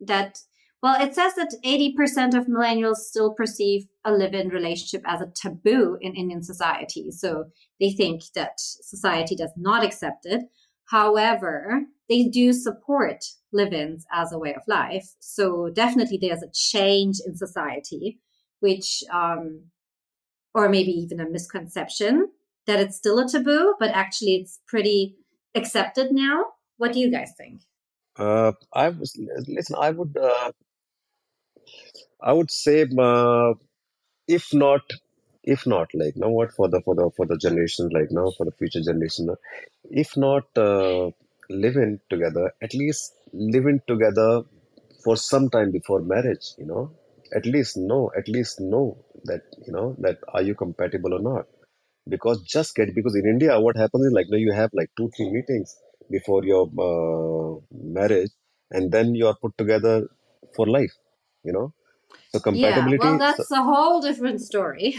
that? 0.00 0.40
Well, 0.82 1.00
it 1.00 1.14
says 1.14 1.34
that 1.36 1.54
80% 1.64 2.36
of 2.36 2.46
millennials 2.46 2.96
still 2.96 3.32
perceive 3.32 3.86
a 4.04 4.12
live 4.12 4.34
in 4.34 4.50
relationship 4.50 5.02
as 5.06 5.22
a 5.22 5.32
taboo 5.34 5.96
in 6.02 6.14
Indian 6.14 6.42
society. 6.42 7.10
So 7.10 7.46
they 7.80 7.90
think 7.90 8.22
that 8.34 8.60
society 8.60 9.34
does 9.34 9.52
not 9.56 9.82
accept 9.82 10.26
it. 10.26 10.42
However, 10.90 11.84
they 12.10 12.24
do 12.24 12.52
support 12.52 13.24
live 13.50 13.72
ins 13.72 14.04
as 14.12 14.32
a 14.32 14.38
way 14.38 14.52
of 14.52 14.62
life. 14.68 15.14
So 15.20 15.70
definitely 15.70 16.18
there's 16.20 16.42
a 16.42 16.52
change 16.52 17.16
in 17.26 17.34
society, 17.34 18.18
which, 18.60 19.02
um, 19.10 19.70
or 20.54 20.68
maybe 20.68 20.90
even 20.90 21.18
a 21.18 21.30
misconception 21.30 22.28
that 22.66 22.80
it's 22.80 22.96
still 22.96 23.18
a 23.18 23.28
taboo, 23.28 23.74
but 23.78 23.90
actually 23.90 24.36
it's 24.36 24.60
pretty 24.66 25.16
accepted 25.54 26.12
now. 26.12 26.46
What 26.76 26.92
do 26.92 27.00
you 27.00 27.10
guys 27.10 27.32
think? 27.36 27.62
Uh, 28.16 28.52
I 28.72 28.88
was 28.90 29.16
listen. 29.48 29.76
I 29.78 29.90
would, 29.90 30.16
uh, 30.16 30.52
I 32.22 32.32
would 32.32 32.50
say, 32.50 32.86
uh, 32.98 33.54
if 34.28 34.52
not, 34.54 34.82
if 35.42 35.66
not, 35.66 35.88
like 35.94 36.16
now, 36.16 36.28
what 36.30 36.52
for 36.52 36.68
the 36.68 36.80
for 36.82 36.94
the 36.94 37.10
for 37.16 37.26
the 37.26 37.36
generation, 37.36 37.88
like 37.90 38.10
now 38.10 38.30
for 38.36 38.44
the 38.44 38.52
future 38.52 38.80
generation, 38.80 39.30
uh, 39.30 39.36
if 39.90 40.16
not 40.16 40.46
uh, 40.56 41.10
living 41.50 42.00
together, 42.10 42.52
at 42.62 42.74
least 42.74 43.14
living 43.32 43.80
together 43.86 44.42
for 45.02 45.16
some 45.16 45.50
time 45.50 45.70
before 45.72 46.00
marriage. 46.00 46.52
You 46.58 46.66
know, 46.66 46.90
at 47.34 47.46
least 47.46 47.76
know, 47.76 48.10
at 48.16 48.28
least 48.28 48.60
know 48.60 48.98
that 49.24 49.42
you 49.66 49.72
know 49.72 49.96
that 49.98 50.18
are 50.28 50.42
you 50.42 50.54
compatible 50.54 51.14
or 51.14 51.20
not 51.20 51.46
because 52.08 52.42
just 52.42 52.74
get 52.74 52.94
because 52.94 53.14
in 53.16 53.26
India 53.26 53.58
what 53.60 53.76
happens 53.76 54.06
is 54.06 54.12
like 54.12 54.26
now 54.30 54.36
you 54.36 54.52
have 54.52 54.70
like 54.72 54.90
two 54.96 55.10
three 55.16 55.30
meetings 55.30 55.76
before 56.10 56.44
your 56.44 56.64
uh, 56.88 57.60
marriage 57.72 58.30
and 58.70 58.92
then 58.92 59.14
you 59.14 59.26
are 59.26 59.36
put 59.40 59.56
together 59.56 60.08
for 60.54 60.66
life 60.66 60.92
you 61.44 61.52
know? 61.52 61.72
So 62.30 62.38
Yeah, 62.38 62.42
compatibility 62.42 62.98
well, 62.98 63.18
so, 63.18 63.18
that's 63.18 63.50
a 63.50 63.62
whole 63.62 64.00
different 64.00 64.40
story. 64.40 64.96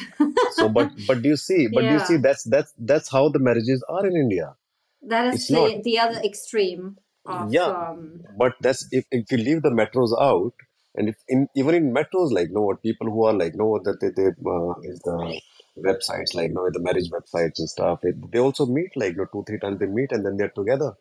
so 0.51 0.69
but 0.69 0.91
but 1.07 1.21
do 1.21 1.29
you 1.29 1.35
see 1.35 1.67
but 1.67 1.81
do 1.81 1.93
you 1.93 1.99
see 1.99 2.17
that's 2.17 2.43
that's 2.43 2.73
that's 2.77 3.11
how 3.11 3.29
the 3.29 3.39
marriages 3.39 3.83
are 3.89 4.05
in 4.05 4.15
India. 4.15 4.55
That 5.01 5.27
is 5.27 5.35
it's 5.35 5.51
not 5.51 5.71
the 5.71 5.81
the 5.83 5.99
other 5.99 6.19
extreme 6.19 6.97
of 7.25 7.51
yeah 7.51 7.67
um, 7.67 8.23
but 8.37 8.53
that's 8.61 8.87
if, 8.91 9.05
if 9.11 9.31
you 9.31 9.37
leave 9.37 9.61
the 9.63 9.69
metros 9.69 10.13
out 10.19 10.53
and 10.95 11.09
if 11.09 11.15
in 11.27 11.47
even 11.55 11.75
in 11.75 11.93
metros 11.93 12.31
like 12.31 12.49
no 12.51 12.61
what 12.61 12.81
people 12.81 13.09
who 13.09 13.25
are 13.25 13.33
like 13.33 13.55
no 13.55 13.79
that 13.83 13.99
they, 14.01 14.09
they 14.15 14.27
uh, 14.27 14.73
is 14.83 14.99
the 14.99 15.41
websites 15.77 16.33
like 16.33 16.51
no 16.51 16.69
the 16.71 16.79
marriage 16.79 17.09
websites 17.11 17.59
and 17.59 17.69
stuff 17.69 17.99
it, 18.03 18.15
they 18.31 18.39
also 18.39 18.65
meet 18.65 18.91
like 18.95 19.15
no 19.17 19.25
two 19.25 19.43
three 19.47 19.59
times 19.59 19.79
they 19.79 19.85
meet 19.87 20.11
and 20.11 20.25
then 20.25 20.37
they're 20.37 20.49
together. 20.55 20.93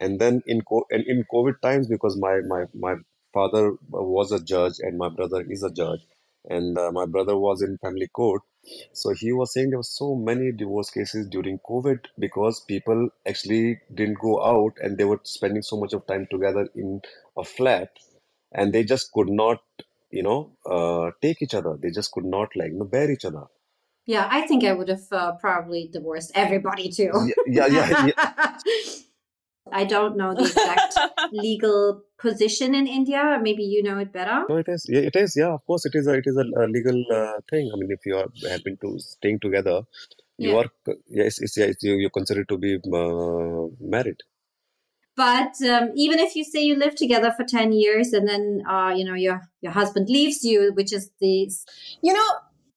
And 0.00 0.20
then 0.20 0.42
in 0.46 0.62
co- 0.62 0.86
and 0.90 1.04
in 1.06 1.24
covid 1.32 1.60
times 1.62 1.88
because 1.88 2.16
my 2.18 2.40
my 2.46 2.66
my 2.74 2.96
father 3.32 3.72
was 3.90 4.32
a 4.32 4.42
judge 4.44 4.74
and 4.80 4.98
my 4.98 5.08
brother 5.08 5.42
is 5.48 5.62
a 5.62 5.70
judge 5.70 6.00
and 6.48 6.76
uh, 6.78 6.92
my 6.92 7.06
brother 7.06 7.38
was 7.38 7.62
in 7.62 7.78
family 7.78 8.08
court. 8.08 8.42
So 8.92 9.10
he 9.14 9.32
was 9.32 9.52
saying 9.54 9.70
there 9.70 9.78
were 9.78 9.82
so 9.84 10.14
many 10.14 10.52
divorce 10.52 10.90
cases 10.90 11.28
during 11.28 11.58
covid 11.70 12.06
because 12.18 12.60
people 12.60 13.08
actually 13.26 13.80
didn't 13.94 14.18
go 14.20 14.42
out 14.44 14.74
and 14.82 14.98
they 14.98 15.04
were 15.04 15.20
spending 15.24 15.62
so 15.62 15.78
much 15.78 15.94
of 15.94 16.06
time 16.06 16.26
together 16.30 16.68
in 16.74 17.00
a 17.38 17.44
flat 17.44 17.90
and 18.52 18.72
they 18.72 18.84
just 18.84 19.10
could 19.12 19.28
not 19.30 19.62
you 20.10 20.22
know 20.22 20.56
uh, 20.66 21.10
take 21.22 21.42
each 21.42 21.54
other. 21.54 21.76
They 21.80 21.90
just 21.90 22.12
could 22.12 22.24
not 22.24 22.54
like 22.56 22.72
you 22.72 22.78
know, 22.78 22.84
bear 22.84 23.10
each 23.10 23.24
other 23.24 23.44
yeah, 24.06 24.28
I 24.30 24.46
think 24.46 24.64
I 24.64 24.72
would 24.72 24.88
have 24.88 25.06
uh, 25.12 25.32
probably 25.32 25.88
divorced 25.92 26.32
everybody 26.34 26.90
too. 26.90 27.12
yeah 27.46 27.66
yeah 27.66 27.86
yeah, 27.88 28.06
yeah. 28.06 28.56
I 29.72 29.84
don't 29.84 30.16
know 30.16 30.34
the 30.34 30.42
exact 30.42 30.98
legal 31.32 32.02
position 32.18 32.74
in 32.74 32.86
India. 32.86 33.38
Maybe 33.40 33.62
you 33.62 33.82
know 33.82 33.98
it 33.98 34.12
better. 34.12 34.44
No, 34.48 34.56
it 34.56 34.68
is. 34.68 34.86
Yeah, 34.88 35.00
it 35.00 35.16
is. 35.16 35.34
Yeah, 35.36 35.52
of 35.54 35.64
course, 35.66 35.86
it 35.86 35.94
is. 35.94 36.06
A, 36.06 36.14
it 36.14 36.24
is 36.26 36.36
a, 36.36 36.44
a 36.62 36.66
legal 36.66 37.04
uh, 37.10 37.40
thing. 37.48 37.70
I 37.72 37.76
mean, 37.78 37.90
if 37.90 38.00
you 38.04 38.16
are 38.16 38.26
been 38.64 38.76
to 38.82 38.98
staying 38.98 39.38
together, 39.40 39.82
you 40.36 40.50
Yeah. 40.50 40.58
are 40.58 40.96
yes, 41.08 41.40
it's, 41.40 41.56
yeah, 41.56 41.66
it's, 41.66 41.82
you, 41.82 41.94
you're 41.94 42.10
considered 42.10 42.48
to 42.48 42.58
be 42.58 42.76
uh, 42.92 43.68
married. 43.80 44.18
But 45.14 45.54
um, 45.68 45.90
even 45.94 46.18
if 46.18 46.34
you 46.34 46.42
say 46.42 46.62
you 46.62 46.74
live 46.76 46.94
together 46.94 47.32
for 47.36 47.44
10 47.44 47.72
years 47.72 48.12
and 48.12 48.26
then, 48.26 48.62
uh, 48.68 48.92
you 48.96 49.04
know, 49.04 49.14
your, 49.14 49.42
your 49.60 49.72
husband 49.72 50.08
leaves 50.08 50.42
you, 50.42 50.72
which 50.72 50.92
is 50.92 51.10
the, 51.20 51.50
you 52.02 52.12
know 52.14 52.30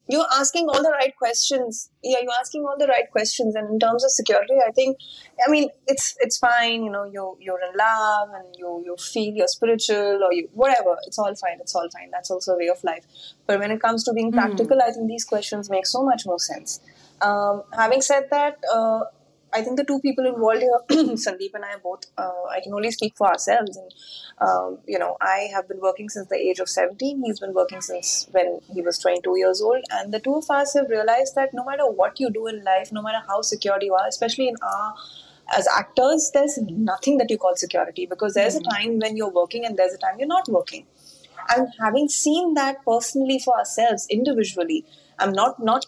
you're 0.08 0.28
asking 0.34 0.68
all 0.70 0.82
the 0.84 0.91
right 0.91 1.15
questions. 1.18 1.89
Yeah 2.04 2.18
you're 2.22 2.39
asking 2.39 2.63
all 2.65 2.76
the 2.78 2.88
right 2.88 3.10
questions. 3.12 3.56
And 3.56 3.70
in 3.70 3.80
terms 3.80 4.04
of 4.04 4.12
security 4.12 4.56
i 4.68 4.72
think 4.72 4.98
i 5.46 5.50
mean 5.50 5.70
it's 5.88 6.15
it's 6.20 6.38
fine 6.38 6.84
you 6.84 6.91
know 6.91 7.04
you 7.06 7.38
you're 7.39 7.60
in 7.70 7.78
love 7.78 8.30
and 8.34 8.48
you 8.58 8.84
you 8.86 8.96
feel 8.98 9.34
you're 9.34 9.48
spiritual 9.48 10.24
or 10.24 10.34
you 10.34 10.50
whatever. 10.54 10.98
It's 11.08 11.20
all 11.20 11.34
fine. 11.36 11.58
It's 11.60 11.76
all 11.76 11.89
fine. 11.91 12.12
That's 12.12 12.32
also 12.32 12.54
a 12.54 12.58
way 12.58 12.68
of 12.68 12.84
life. 12.84 13.06
But 13.48 13.60
when 13.60 13.72
it 13.72 13.82
comes 13.82 14.04
to 14.06 14.13
being 14.13 14.32
practical 14.32 14.82
i 14.82 14.91
think 14.91 15.08
these 15.08 15.26
questions 15.26 15.70
make 15.70 15.88
so 15.88 16.04
much 16.04 16.26
more 16.26 16.39
sense. 16.39 16.80
Um, 17.22 17.63
having 17.74 18.02
said 18.02 18.28
that 18.32 18.60
uh, 18.74 19.02
I 19.56 19.62
think 19.62 19.78
the 19.78 19.86
two 19.86 20.00
people 20.02 20.26
involved 20.26 20.62
here, 20.62 20.80
Sandeep 21.26 21.54
and 21.54 21.63
I 21.63 21.78
both, 21.82 22.06
uh, 22.18 22.44
I 22.52 22.60
can 22.62 22.74
only 22.74 22.91
speak 22.91 23.15
for 23.15 23.28
ourselves. 23.28 23.78
And, 23.78 23.94
um, 24.39 24.80
you 24.86 25.00
know, 25.00 25.15
I 25.22 25.48
have 25.54 25.68
been 25.70 25.80
working 25.80 26.10
since 26.10 26.28
the 26.28 26.36
age 26.36 26.60
of 26.60 26.68
17. 26.68 27.24
He's 27.26 27.39
been 27.39 27.54
working 27.54 27.80
since 27.80 28.28
when 28.32 28.60
he 28.74 28.82
was 28.82 29.00
22 29.00 29.38
years 29.38 29.62
old. 29.62 29.84
And 29.91 30.13
the 30.13 30.20
two 30.20 30.36
of 30.36 30.50
us 30.50 30.74
have 30.74 30.89
realized 30.89 31.36
that 31.36 31.54
no 31.54 31.63
matter 31.63 31.89
what 31.89 32.20
you 32.20 32.30
do 32.30 32.48
in 32.48 32.63
life, 32.65 32.91
no 32.91 33.02
matter 33.02 33.24
how 33.28 33.41
secure 33.41 33.78
you 33.82 33.94
are, 33.94 34.08
especially 34.08 34.50
in 34.50 34.56
our 34.62 34.94
as 35.56 35.68
actors, 35.68 36.32
there's 36.34 36.58
nothing 36.58 37.18
that 37.20 37.30
you 37.30 37.38
call 37.38 37.56
security 37.56 38.08
because 38.08 38.34
there's 38.34 38.56
a 38.56 38.62
time 38.62 38.98
when 39.00 39.15
you're 39.15 39.30
working 39.30 39.63
and 39.63 39.78
there's 39.78 39.94
a 39.94 39.98
time 39.98 40.15
you're 40.18 40.28
not 40.28 40.50
working. 40.50 40.88
And 41.56 41.68
having 41.80 42.10
seen 42.10 42.56
that 42.56 42.84
personally 42.84 43.39
for 43.39 43.56
ourselves 43.58 44.08
individually, 44.10 44.86
I'm 45.20 45.32
not 45.32 45.63
not 45.63 45.86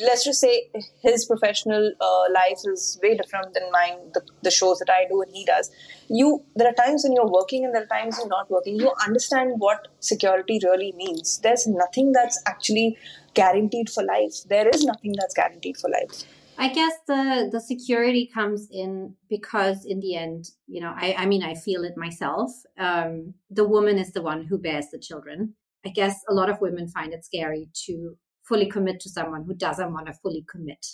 let's 0.00 0.24
just 0.24 0.40
say 0.40 0.70
his 1.02 1.24
professional 1.24 1.92
uh, 2.00 2.24
life 2.32 2.60
is 2.64 2.98
way 3.02 3.16
different 3.16 3.54
than 3.54 3.70
mine 3.72 3.98
the, 4.14 4.22
the 4.42 4.50
shows 4.50 4.78
that 4.78 4.90
i 4.90 5.06
do 5.08 5.20
and 5.22 5.32
he 5.32 5.44
does. 5.44 5.70
You 6.08 6.42
there 6.54 6.68
are 6.68 6.74
times 6.74 7.04
when 7.04 7.14
you're 7.14 7.30
working 7.30 7.64
and 7.64 7.74
there 7.74 7.82
are 7.82 7.86
times 7.86 8.18
you're 8.18 8.28
not 8.28 8.50
working. 8.50 8.78
You 8.78 8.92
understand 9.06 9.54
what 9.58 9.88
security 10.00 10.60
really 10.62 10.92
means. 10.96 11.38
There's 11.38 11.66
nothing 11.66 12.12
that's 12.12 12.40
actually 12.46 12.98
guaranteed 13.34 13.90
for 13.90 14.04
life. 14.04 14.34
There 14.48 14.68
is 14.68 14.84
nothing 14.84 15.14
that's 15.18 15.34
guaranteed 15.34 15.76
for 15.78 15.90
life. 15.90 16.24
I 16.56 16.68
guess 16.68 16.92
the 17.06 17.48
the 17.50 17.60
security 17.60 18.30
comes 18.32 18.68
in 18.70 19.14
because 19.28 19.84
in 19.84 20.00
the 20.00 20.14
end, 20.16 20.50
you 20.66 20.80
know, 20.80 20.94
I, 20.94 21.14
I 21.18 21.26
mean, 21.26 21.42
I 21.42 21.54
feel 21.54 21.84
it 21.84 21.96
myself. 21.96 22.52
Um, 22.78 23.34
the 23.50 23.66
woman 23.66 23.98
is 23.98 24.12
the 24.12 24.22
one 24.22 24.44
who 24.44 24.58
bears 24.58 24.86
the 24.92 24.98
children. 24.98 25.54
I 25.84 25.90
guess 25.90 26.22
a 26.28 26.34
lot 26.34 26.48
of 26.48 26.60
women 26.60 26.88
find 26.88 27.12
it 27.12 27.24
scary 27.24 27.68
to 27.86 28.16
fully 28.48 28.66
commit 28.66 29.00
to 29.00 29.08
someone 29.08 29.44
who 29.44 29.54
doesn't 29.54 29.92
want 29.92 30.06
to 30.06 30.12
fully 30.12 30.44
commit 30.48 30.86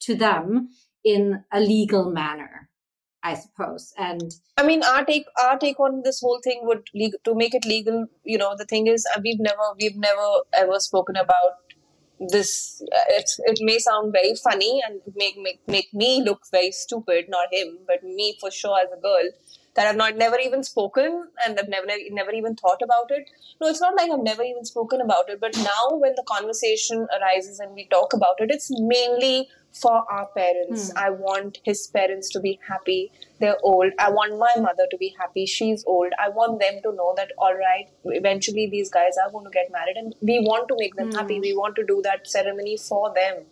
to 0.00 0.14
them 0.14 0.68
in 1.04 1.44
a 1.52 1.60
legal 1.60 2.10
manner 2.10 2.68
i 3.22 3.34
suppose 3.34 3.92
and 3.98 4.34
i 4.58 4.66
mean 4.66 4.82
our 4.82 5.04
take 5.04 5.26
our 5.42 5.58
take 5.58 5.80
on 5.80 6.02
this 6.04 6.20
whole 6.20 6.40
thing 6.44 6.60
would 6.62 6.86
to 7.24 7.34
make 7.34 7.54
it 7.54 7.64
legal 7.64 8.06
you 8.24 8.38
know 8.38 8.54
the 8.56 8.64
thing 8.64 8.86
is 8.86 9.06
uh, 9.14 9.20
we've 9.22 9.40
never 9.40 9.68
we've 9.80 9.96
never 9.96 10.28
ever 10.52 10.78
spoken 10.78 11.16
about 11.16 11.64
this 12.30 12.82
it, 13.08 13.30
it 13.38 13.58
may 13.62 13.78
sound 13.78 14.12
very 14.12 14.34
funny 14.34 14.80
and 14.86 15.00
make, 15.16 15.36
make 15.36 15.60
make 15.66 15.92
me 15.92 16.22
look 16.22 16.42
very 16.50 16.70
stupid 16.70 17.26
not 17.28 17.48
him 17.52 17.78
but 17.86 18.02
me 18.02 18.36
for 18.40 18.50
sure 18.50 18.78
as 18.78 18.90
a 18.96 19.00
girl 19.00 19.30
that 19.74 19.86
I've 19.86 19.96
not 19.96 20.16
never 20.16 20.38
even 20.38 20.62
spoken 20.62 21.28
and 21.44 21.58
I've 21.58 21.68
never 21.68 21.86
never 22.10 22.30
even 22.30 22.54
thought 22.54 22.80
about 22.82 23.10
it. 23.10 23.28
No, 23.60 23.68
it's 23.68 23.80
not 23.80 23.96
like 23.96 24.10
I've 24.10 24.22
never 24.22 24.42
even 24.42 24.64
spoken 24.64 25.00
about 25.00 25.28
it, 25.28 25.40
but 25.40 25.56
now 25.56 25.96
when 25.98 26.14
the 26.14 26.24
conversation 26.26 27.06
arises 27.20 27.58
and 27.58 27.74
we 27.74 27.86
talk 27.86 28.12
about 28.12 28.40
it, 28.40 28.50
it's 28.50 28.70
mainly 28.70 29.48
for 29.74 30.04
our 30.10 30.28
parents. 30.36 30.92
Hmm. 30.92 30.98
I 30.98 31.10
want 31.10 31.58
his 31.64 31.86
parents 31.88 32.30
to 32.30 32.40
be 32.40 32.60
happy. 32.66 33.10
They're 33.40 33.58
old. 33.62 33.92
I 33.98 34.10
want 34.10 34.38
my 34.38 34.62
mother 34.62 34.86
to 34.90 34.96
be 34.96 35.14
happy. 35.18 35.46
She's 35.46 35.84
old. 35.86 36.12
I 36.24 36.28
want 36.28 36.60
them 36.60 36.80
to 36.84 36.92
know 36.92 37.12
that 37.16 37.32
all 37.38 37.54
right, 37.54 37.88
eventually 38.04 38.68
these 38.70 38.90
guys 38.90 39.14
are 39.24 39.30
going 39.32 39.44
to 39.44 39.50
get 39.50 39.72
married 39.72 39.96
and 39.96 40.14
we 40.20 40.38
want 40.40 40.68
to 40.68 40.76
make 40.78 40.94
them 40.94 41.10
hmm. 41.10 41.16
happy. 41.16 41.40
We 41.40 41.54
want 41.54 41.74
to 41.76 41.84
do 41.84 42.00
that 42.04 42.28
ceremony 42.28 42.76
for 42.76 43.12
them. 43.12 43.44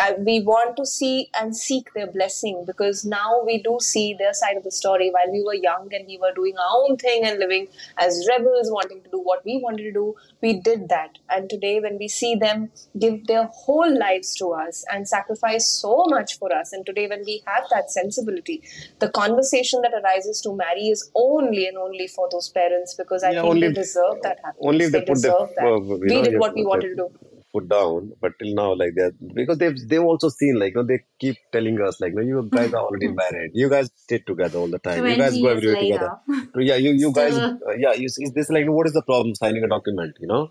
I, 0.00 0.14
we 0.18 0.40
want 0.40 0.76
to 0.76 0.86
see 0.86 1.28
and 1.38 1.56
seek 1.56 1.92
their 1.94 2.06
blessing 2.06 2.64
because 2.66 3.04
now 3.04 3.42
we 3.44 3.62
do 3.62 3.78
see 3.80 4.14
their 4.14 4.32
side 4.32 4.56
of 4.56 4.64
the 4.64 4.70
story. 4.70 5.10
While 5.10 5.30
we 5.32 5.42
were 5.42 5.54
young 5.54 5.88
and 5.92 6.06
we 6.06 6.18
were 6.18 6.32
doing 6.34 6.54
our 6.56 6.84
own 6.84 6.96
thing 6.96 7.24
and 7.24 7.38
living 7.38 7.68
as 7.98 8.26
rebels, 8.28 8.70
wanting 8.70 9.02
to 9.02 9.10
do 9.10 9.20
what 9.20 9.44
we 9.44 9.60
wanted 9.62 9.82
to 9.84 9.92
do, 9.92 10.14
we 10.40 10.54
did 10.60 10.88
that. 10.88 11.18
And 11.28 11.48
today, 11.50 11.80
when 11.80 11.98
we 11.98 12.08
see 12.08 12.34
them 12.34 12.70
give 12.98 13.26
their 13.26 13.44
whole 13.52 13.98
lives 13.98 14.34
to 14.36 14.52
us 14.52 14.84
and 14.90 15.06
sacrifice 15.06 15.68
so 15.68 16.04
much 16.08 16.38
for 16.38 16.52
us, 16.52 16.72
and 16.72 16.86
today, 16.86 17.06
when 17.06 17.22
we 17.26 17.42
have 17.46 17.64
that 17.70 17.90
sensibility, 17.90 18.62
the 18.98 19.10
conversation 19.10 19.82
that 19.82 19.92
arises 20.02 20.40
to 20.42 20.54
marry 20.54 20.88
is 20.88 21.10
only 21.14 21.66
and 21.66 21.76
only 21.76 22.08
for 22.08 22.28
those 22.30 22.48
parents 22.48 22.94
because 22.94 23.22
I 23.22 23.32
yeah, 23.32 23.42
think 23.42 23.60
they 23.60 23.72
deserve 23.72 24.22
that 24.22 24.38
happiness. 24.44 24.66
Only 24.66 24.84
if 24.86 24.92
they, 24.92 25.00
they 25.00 25.04
deserve 25.04 25.48
the, 25.48 25.54
that. 25.56 25.66
Uh, 25.66 25.78
we 25.80 26.06
know, 26.06 26.24
did 26.24 26.38
what 26.38 26.54
we 26.54 26.64
wanted 26.64 26.90
to 26.90 26.94
do 26.96 27.10
put 27.52 27.68
down, 27.68 28.12
but 28.20 28.32
till 28.38 28.54
now, 28.54 28.74
like 28.74 28.94
that, 28.94 29.12
because 29.34 29.58
they've 29.58 29.76
they've 29.88 30.02
also 30.02 30.28
seen 30.28 30.58
like 30.58 30.74
you 30.74 30.80
know, 30.80 30.86
they 30.86 31.00
keep 31.18 31.36
telling 31.52 31.80
us 31.80 32.00
like, 32.00 32.14
no, 32.14 32.22
you 32.22 32.48
guys 32.50 32.72
are 32.72 32.82
already 32.82 33.08
married. 33.08 33.50
You 33.54 33.68
guys 33.68 33.90
stay 33.94 34.18
together 34.18 34.58
all 34.58 34.68
the 34.68 34.78
time. 34.78 35.06
You 35.06 35.16
guys 35.16 35.40
go 35.40 35.48
everywhere 35.48 35.80
together. 35.80 36.12
yeah, 36.56 36.76
you 36.76 36.92
you 36.92 37.12
guys, 37.12 37.36
uh, 37.36 37.56
yeah, 37.76 37.92
you 37.92 38.06
is 38.06 38.32
this 38.34 38.50
like 38.50 38.66
what 38.68 38.86
is 38.86 38.92
the 38.92 39.02
problem 39.02 39.34
signing 39.34 39.64
a 39.64 39.68
document? 39.68 40.16
You 40.20 40.28
know, 40.28 40.50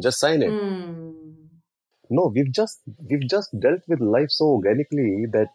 just 0.00 0.20
sign 0.20 0.42
it. 0.42 0.50
Mm. 0.50 1.14
No, 2.08 2.32
we've 2.32 2.52
just 2.52 2.80
we've 3.10 3.28
just 3.28 3.58
dealt 3.58 3.80
with 3.88 4.00
life 4.00 4.30
so 4.30 4.44
organically 4.46 5.26
that 5.32 5.48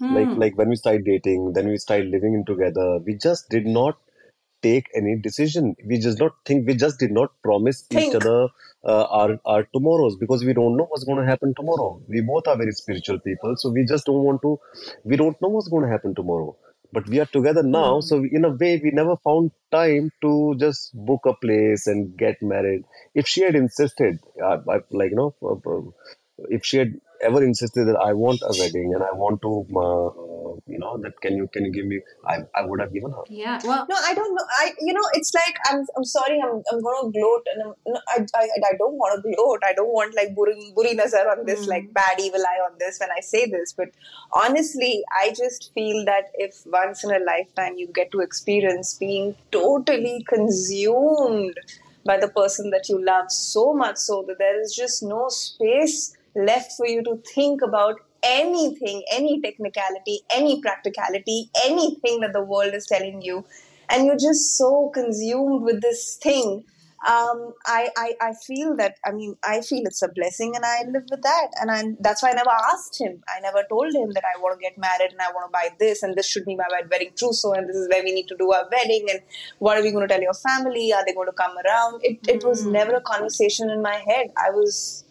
mm. 0.00 0.14
like 0.14 0.38
like 0.38 0.58
when 0.58 0.70
we 0.70 0.76
started 0.76 1.04
dating, 1.04 1.52
then 1.52 1.68
we 1.68 1.76
started 1.76 2.08
living 2.08 2.34
in 2.34 2.44
together. 2.44 2.98
We 3.04 3.14
just 3.14 3.50
did 3.50 3.66
not 3.66 3.98
take 4.62 4.86
any 4.94 5.16
decision. 5.16 5.76
We 5.84 5.98
just 5.98 6.18
not 6.18 6.32
think. 6.44 6.66
We 6.66 6.74
just 6.74 6.98
did 6.98 7.12
not 7.12 7.30
promise 7.42 7.82
think. 7.82 8.08
each 8.08 8.14
other 8.14 8.48
uh, 8.84 9.04
our 9.10 9.38
our 9.44 9.64
tomorrows 9.74 10.16
because 10.16 10.44
we 10.44 10.54
don't 10.54 10.76
know 10.76 10.84
what's 10.84 11.04
going 11.04 11.18
to 11.18 11.26
happen 11.26 11.54
tomorrow. 11.54 12.00
We 12.08 12.20
both 12.22 12.46
are 12.46 12.56
very 12.56 12.72
spiritual 12.72 13.18
people, 13.20 13.54
so 13.56 13.70
we 13.70 13.84
just 13.84 14.06
don't 14.06 14.24
want 14.24 14.42
to. 14.42 14.58
We 15.04 15.16
don't 15.16 15.40
know 15.42 15.48
what's 15.48 15.68
going 15.68 15.84
to 15.84 15.90
happen 15.90 16.14
tomorrow. 16.14 16.56
But 16.92 17.08
we 17.08 17.20
are 17.20 17.26
together 17.26 17.62
now, 17.62 17.98
mm. 17.98 18.02
so 18.02 18.24
in 18.24 18.44
a 18.44 18.50
way, 18.50 18.80
we 18.82 18.90
never 18.90 19.16
found 19.16 19.52
time 19.70 20.10
to 20.22 20.56
just 20.58 20.90
book 20.92 21.20
a 21.24 21.34
place 21.34 21.86
and 21.86 22.16
get 22.16 22.42
married. 22.42 22.82
If 23.14 23.28
she 23.28 23.42
had 23.42 23.54
insisted, 23.54 24.18
uh, 24.42 24.58
I, 24.68 24.80
like 24.90 25.10
you 25.10 25.16
know, 25.16 25.34
uh, 25.40 25.70
uh, 25.70 25.82
if 26.48 26.64
she 26.64 26.78
had 26.78 27.00
ever 27.22 27.44
insisted 27.44 27.86
that 27.86 27.96
I 27.96 28.14
want 28.14 28.40
a 28.42 28.52
wedding 28.58 28.92
and 28.94 29.04
I 29.04 29.12
want 29.12 29.40
to, 29.42 29.66
uh, 29.76 30.08
you 30.66 30.78
know, 30.78 30.98
that 30.98 31.20
can 31.20 31.36
you 31.36 31.48
can 31.52 31.64
you 31.64 31.72
give 31.72 31.86
me? 31.86 32.00
I, 32.26 32.38
I 32.54 32.64
would 32.64 32.80
have 32.80 32.92
given 32.92 33.10
her. 33.10 33.22
Yeah. 33.28 33.60
Well, 33.64 33.86
no, 33.88 33.96
I 33.96 34.14
don't 34.14 34.34
know. 34.34 34.44
I 34.58 34.72
you 34.80 34.92
know, 34.92 35.02
it's 35.14 35.32
like 35.34 35.56
I'm 35.66 35.86
I'm 35.96 36.04
sorry. 36.04 36.40
I'm 36.42 36.62
I'm 36.72 36.82
gonna 36.82 37.10
gloat 37.10 37.46
and 37.54 37.62
I'm, 37.62 37.74
no, 37.86 38.00
I, 38.08 38.26
I 38.34 38.48
I 38.70 38.72
don't 38.78 38.94
want 38.94 39.22
to 39.22 39.34
gloat. 39.34 39.60
I 39.64 39.72
don't 39.72 39.92
want 39.92 40.14
like 40.14 40.34
buri 40.34 40.74
buri 40.74 40.94
nazar 40.96 41.30
on 41.30 41.46
this, 41.46 41.66
mm. 41.66 41.68
like 41.68 41.92
bad 41.92 42.20
evil 42.20 42.40
eye 42.40 42.60
on 42.68 42.76
this 42.78 42.98
when 43.00 43.10
I 43.10 43.20
say 43.20 43.46
this. 43.46 43.72
But 43.72 43.90
honestly, 44.32 45.02
I 45.16 45.30
just 45.30 45.72
feel 45.74 46.04
that 46.06 46.30
if 46.34 46.62
once 46.66 47.04
in 47.04 47.10
a 47.10 47.18
lifetime 47.24 47.76
you 47.76 47.88
get 47.88 48.12
to 48.12 48.20
experience 48.20 48.94
being 48.94 49.34
totally 49.50 50.24
consumed 50.28 51.58
by 52.04 52.18
the 52.18 52.28
person 52.28 52.70
that 52.70 52.88
you 52.88 53.04
love 53.04 53.30
so 53.30 53.74
much 53.74 53.96
so 53.96 54.24
that 54.26 54.38
there 54.38 54.60
is 54.60 54.74
just 54.74 55.02
no 55.02 55.28
space 55.28 56.16
left 56.34 56.72
for 56.76 56.86
you 56.86 57.02
to 57.02 57.16
think 57.34 57.60
about 57.62 58.00
anything, 58.22 59.02
any 59.10 59.40
technicality, 59.40 60.20
any 60.30 60.60
practicality, 60.60 61.50
anything 61.64 62.20
that 62.20 62.32
the 62.32 62.42
world 62.42 62.74
is 62.74 62.86
telling 62.86 63.22
you. 63.22 63.44
And 63.88 64.06
you're 64.06 64.18
just 64.18 64.56
so 64.56 64.90
consumed 64.94 65.62
with 65.62 65.80
this 65.82 66.16
thing. 66.16 66.64
Um, 67.08 67.54
I, 67.66 67.88
I, 67.96 68.12
I 68.20 68.32
feel 68.46 68.76
that, 68.76 68.96
I 69.06 69.12
mean, 69.12 69.34
I 69.42 69.62
feel 69.62 69.82
it's 69.86 70.02
a 70.02 70.08
blessing 70.08 70.52
and 70.54 70.64
I 70.66 70.82
live 70.82 71.04
with 71.10 71.22
that. 71.22 71.48
And 71.58 71.70
I, 71.70 71.96
that's 71.98 72.22
why 72.22 72.30
I 72.30 72.34
never 72.34 72.50
asked 72.50 73.00
him. 73.00 73.22
I 73.26 73.40
never 73.40 73.64
told 73.70 73.94
him 73.94 74.10
that 74.12 74.22
I 74.22 74.38
want 74.38 74.60
to 74.60 74.62
get 74.62 74.76
married 74.76 75.12
and 75.12 75.20
I 75.20 75.32
want 75.32 75.48
to 75.48 75.50
buy 75.50 75.70
this 75.78 76.02
and 76.02 76.14
this 76.14 76.28
should 76.28 76.44
be 76.44 76.56
my 76.56 76.64
wedding 76.90 77.12
trousseau 77.16 77.54
and 77.54 77.66
this 77.66 77.76
is 77.76 77.88
where 77.88 78.04
we 78.04 78.12
need 78.12 78.28
to 78.28 78.36
do 78.36 78.52
our 78.52 78.68
wedding 78.70 79.06
and 79.10 79.20
what 79.60 79.78
are 79.78 79.82
we 79.82 79.92
going 79.92 80.06
to 80.06 80.12
tell 80.12 80.20
your 80.20 80.34
family? 80.34 80.92
Are 80.92 81.02
they 81.06 81.14
going 81.14 81.28
to 81.28 81.32
come 81.32 81.56
around? 81.64 82.02
It, 82.04 82.18
it 82.28 82.44
was 82.44 82.64
hmm. 82.64 82.72
never 82.72 82.94
a 82.96 83.00
conversation 83.00 83.70
in 83.70 83.80
my 83.80 83.96
head. 84.06 84.26
I 84.36 84.50
was 84.50 85.04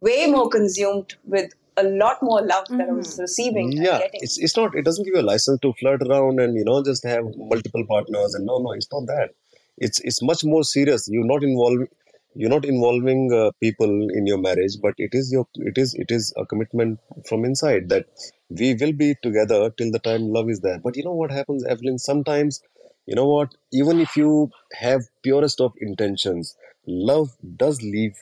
way 0.00 0.26
more 0.26 0.48
consumed 0.48 1.14
with 1.24 1.52
a 1.76 1.84
lot 1.84 2.22
more 2.22 2.40
love 2.42 2.66
that 2.68 2.88
I 2.88 2.92
was 2.92 3.08
mm-hmm. 3.08 3.22
receiving. 3.22 3.72
Yeah, 3.72 4.00
it's 4.14 4.38
it's 4.38 4.56
not. 4.56 4.74
It 4.74 4.84
doesn't 4.84 5.04
give 5.04 5.14
you 5.14 5.20
a 5.20 5.30
license 5.32 5.60
to 5.60 5.72
flirt 5.74 6.02
around 6.02 6.40
and 6.40 6.56
you 6.56 6.64
know 6.64 6.82
just 6.82 7.04
have 7.04 7.24
multiple 7.36 7.84
partners. 7.86 8.34
And 8.34 8.46
no, 8.46 8.58
no, 8.58 8.72
it's 8.72 8.88
not 8.92 9.06
that. 9.06 9.30
It's 9.78 10.00
it's 10.00 10.22
much 10.22 10.44
more 10.44 10.64
serious. 10.64 11.08
You're 11.08 11.26
not 11.26 11.42
involving. 11.42 11.88
You're 12.36 12.50
not 12.50 12.64
involving 12.64 13.32
uh, 13.32 13.52
people 13.60 14.08
in 14.12 14.26
your 14.26 14.38
marriage, 14.38 14.76
but 14.82 14.94
it 14.98 15.10
is 15.12 15.30
your 15.32 15.46
it 15.54 15.78
is 15.78 15.94
it 15.94 16.10
is 16.10 16.32
a 16.36 16.46
commitment 16.46 17.00
from 17.28 17.44
inside 17.44 17.88
that 17.90 18.06
we 18.48 18.74
will 18.74 18.92
be 18.92 19.14
together 19.22 19.70
till 19.70 19.92
the 19.92 20.00
time 20.00 20.28
love 20.28 20.50
is 20.50 20.60
there. 20.60 20.78
But 20.78 20.96
you 20.96 21.04
know 21.04 21.14
what 21.14 21.30
happens, 21.30 21.64
Evelyn? 21.64 21.98
Sometimes, 21.98 22.60
you 23.06 23.14
know 23.14 23.28
what? 23.28 23.54
Even 23.72 24.00
if 24.00 24.16
you 24.16 24.50
have 24.72 25.02
purest 25.22 25.60
of 25.60 25.72
intentions, 25.80 26.56
love 26.86 27.30
does 27.56 27.80
leave 27.82 28.16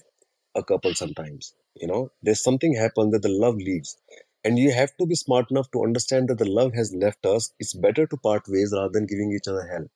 a 0.54 0.62
couple 0.62 0.94
sometimes 0.94 1.54
you 1.80 1.86
know 1.86 2.10
there's 2.22 2.42
something 2.42 2.74
happens 2.74 3.12
that 3.12 3.22
the 3.22 3.36
love 3.44 3.56
leaves 3.56 3.96
and 4.44 4.58
you 4.58 4.72
have 4.72 4.92
to 4.96 5.06
be 5.06 5.14
smart 5.14 5.50
enough 5.50 5.70
to 5.70 5.82
understand 5.84 6.28
that 6.28 6.38
the 6.38 6.50
love 6.60 6.72
has 6.74 6.92
left 6.94 7.24
us 7.26 7.52
it's 7.58 7.74
better 7.74 8.06
to 8.06 8.16
part 8.28 8.42
ways 8.48 8.72
rather 8.76 8.92
than 8.92 9.06
giving 9.06 9.32
each 9.32 9.48
other 9.48 9.66
hell 9.72 9.86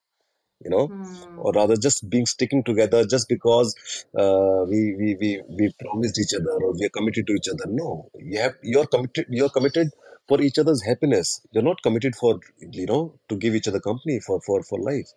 you 0.64 0.70
know, 0.70 0.86
Hmm. 0.88 1.38
or 1.38 1.52
rather 1.52 1.76
just 1.76 2.08
being 2.08 2.26
sticking 2.26 2.62
together 2.64 3.04
just 3.06 3.28
because 3.28 3.74
uh, 4.18 4.64
we, 4.70 4.94
we 5.00 5.16
we 5.20 5.42
we 5.58 5.72
promised 5.80 6.18
each 6.18 6.34
other 6.38 6.52
or 6.64 6.72
we 6.72 6.86
are 6.86 6.94
committed 6.96 7.26
to 7.26 7.34
each 7.34 7.48
other. 7.48 7.66
No, 7.68 8.08
you 8.18 8.40
have 8.40 8.54
you're 8.62 8.86
committed. 8.86 9.26
You're 9.28 9.50
committed 9.50 9.88
for 10.28 10.40
each 10.40 10.58
other's 10.58 10.82
happiness. 10.82 11.40
You're 11.52 11.62
not 11.70 11.82
committed 11.82 12.16
for 12.16 12.40
you 12.60 12.86
know 12.86 13.18
to 13.28 13.36
give 13.36 13.54
each 13.54 13.68
other 13.68 13.80
company 13.80 14.18
for 14.20 14.40
for 14.46 14.62
for 14.62 14.78
life. 14.80 15.10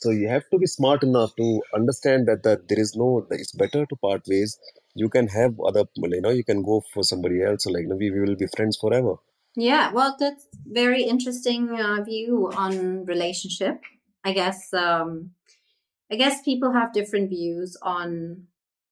So 0.00 0.10
you 0.10 0.28
have 0.28 0.48
to 0.50 0.58
be 0.58 0.66
smart 0.66 1.02
enough 1.02 1.34
to 1.36 1.62
understand 1.74 2.26
that 2.26 2.42
that 2.42 2.68
there 2.68 2.80
is 2.80 2.94
no. 2.96 3.26
It's 3.30 3.52
better 3.52 3.86
to 3.86 3.96
part 3.96 4.22
ways. 4.28 4.58
You 4.94 5.08
can 5.08 5.28
have 5.28 5.58
other, 5.60 5.84
you 5.96 6.20
know, 6.20 6.30
you 6.30 6.44
can 6.44 6.62
go 6.62 6.82
for 6.92 7.02
somebody 7.02 7.42
else. 7.42 7.66
Like, 7.66 7.82
you 7.82 7.88
know, 7.88 7.96
we, 7.96 8.10
we 8.10 8.20
will 8.20 8.36
be 8.36 8.46
friends 8.56 8.76
forever. 8.80 9.16
Yeah, 9.54 9.92
well, 9.92 10.16
that's 10.18 10.46
very 10.66 11.02
interesting 11.04 11.70
uh, 11.78 12.02
view 12.02 12.50
on 12.56 13.04
relationship. 13.04 13.80
I 14.24 14.32
guess 14.32 14.72
um, 14.72 15.30
I 16.10 16.16
guess 16.16 16.42
people 16.42 16.72
have 16.72 16.92
different 16.92 17.28
views 17.30 17.76
on 17.82 18.44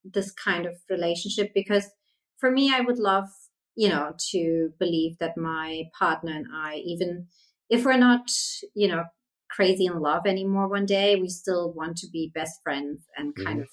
this 0.05 0.33
kind 0.33 0.67
of 0.67 0.75
relationship 0.89 1.53
because 1.55 1.91
for 2.39 2.51
me, 2.51 2.73
I 2.75 2.81
would 2.81 2.99
love 2.99 3.29
you 3.77 3.89
know 3.89 4.13
to 4.31 4.73
believe 4.79 5.17
that 5.19 5.37
my 5.37 5.85
partner 5.99 6.33
and 6.33 6.47
I, 6.53 6.77
even 6.85 7.27
if 7.69 7.85
we're 7.85 7.97
not 7.97 8.31
you 8.75 8.89
know 8.89 9.05
crazy 9.51 9.87
in 9.87 9.99
love 10.01 10.27
anymore, 10.27 10.69
one 10.69 10.87
day 10.87 11.17
we 11.17 11.29
still 11.29 11.73
want 11.73 11.97
to 11.99 12.09
be 12.13 12.31
best 12.35 12.61
friends 12.63 13.07
and 13.17 13.35
kind 13.35 13.59
Mhm. 13.61 13.63
of 13.63 13.69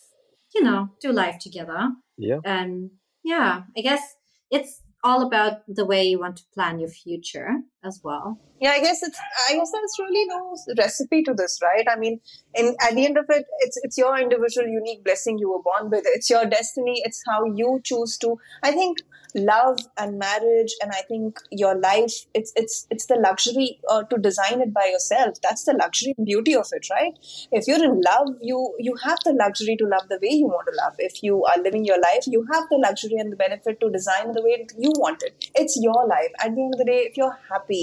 you 0.56 0.63
know 0.63 0.90
do 1.02 1.12
life 1.12 1.38
together. 1.40 1.90
Yeah. 2.18 2.40
And 2.44 2.92
yeah, 3.24 3.63
I 3.78 3.82
guess 3.82 4.04
it's 4.50 4.82
all 5.04 5.22
about 5.28 5.62
the 5.68 5.86
way 5.86 6.06
you 6.08 6.20
want 6.20 6.38
to 6.38 6.44
plan 6.54 6.80
your 6.80 6.90
future 6.90 7.50
as 7.84 8.02
well. 8.04 8.40
Yeah, 8.60 8.72
I 8.72 8.80
guess 8.80 9.04
it's. 9.04 9.20
I 9.50 9.54
guess 9.54 9.72
there's 9.72 9.96
really 10.00 10.26
no 10.26 10.56
recipe 10.78 11.22
to 11.24 11.34
this, 11.34 11.60
right? 11.62 11.86
I 11.88 11.96
mean, 11.96 12.20
in 12.56 12.76
at 12.82 12.96
the 12.96 13.06
end 13.06 13.18
of 13.18 13.26
it, 13.30 13.46
it's 13.60 13.78
it's 13.84 13.98
your 13.98 14.18
individual, 14.20 14.68
unique 14.68 15.04
blessing 15.04 15.38
you 15.38 15.52
were 15.52 15.62
born 15.62 15.92
with. 15.92 16.04
It's 16.08 16.30
your 16.30 16.46
destiny. 16.46 17.02
It's 17.06 17.22
how 17.28 17.46
you 17.46 17.80
choose 17.84 18.18
to. 18.20 18.38
I 18.63 18.72
think 18.72 18.98
love 19.36 19.78
and 20.00 20.18
marriage, 20.18 20.74
and 20.82 20.92
I 20.92 21.02
think 21.08 21.40
your 21.52 21.76
life. 21.80 22.16
It's 22.34 22.52
it's 22.56 22.88
it's 22.90 23.06
the 23.06 23.18
luxury 23.24 23.80
uh, 23.92 24.04
to 24.04 24.18
design 24.18 24.62
it 24.62 24.74
by 24.74 24.90
yourself. 24.92 25.36
That's 25.44 25.66
the 25.66 25.74
luxury 25.74 26.16
and 26.18 26.26
beauty 26.26 26.56
of 26.56 26.68
it, 26.72 26.88
right? 26.90 27.13
If 27.52 27.68
you're 27.68 27.84
in 27.84 28.02
love, 28.10 28.30
you 28.42 28.74
you 28.80 28.96
have 29.04 29.20
the 29.24 29.34
luxury 29.34 29.78
to 29.78 29.86
love 29.86 30.10
the 30.10 30.20
way 30.20 30.34
you 30.34 30.48
want 30.48 30.68
to 30.72 30.76
love. 30.84 30.96
If 30.98 31.22
you 31.22 31.46
are 31.46 31.62
living 31.62 31.86
your 31.86 32.02
life, 32.02 32.26
you 32.26 32.44
have 32.52 32.63
the 32.72 32.78
luxury 32.78 33.18
and 33.20 33.32
the 33.32 33.36
benefit 33.36 33.80
to 33.82 33.92
design 33.92 34.32
the 34.32 34.42
way 34.42 34.66
you 34.80 34.92
want 34.98 35.22
it. 35.22 35.52
It's 35.54 35.78
your 35.80 36.08
life. 36.08 36.34
At 36.40 36.56
the 36.56 36.62
end 36.62 36.74
of 36.74 36.80
the 36.80 36.86
day, 36.86 37.02
if 37.12 37.16
you're 37.16 37.38
happy 37.50 37.77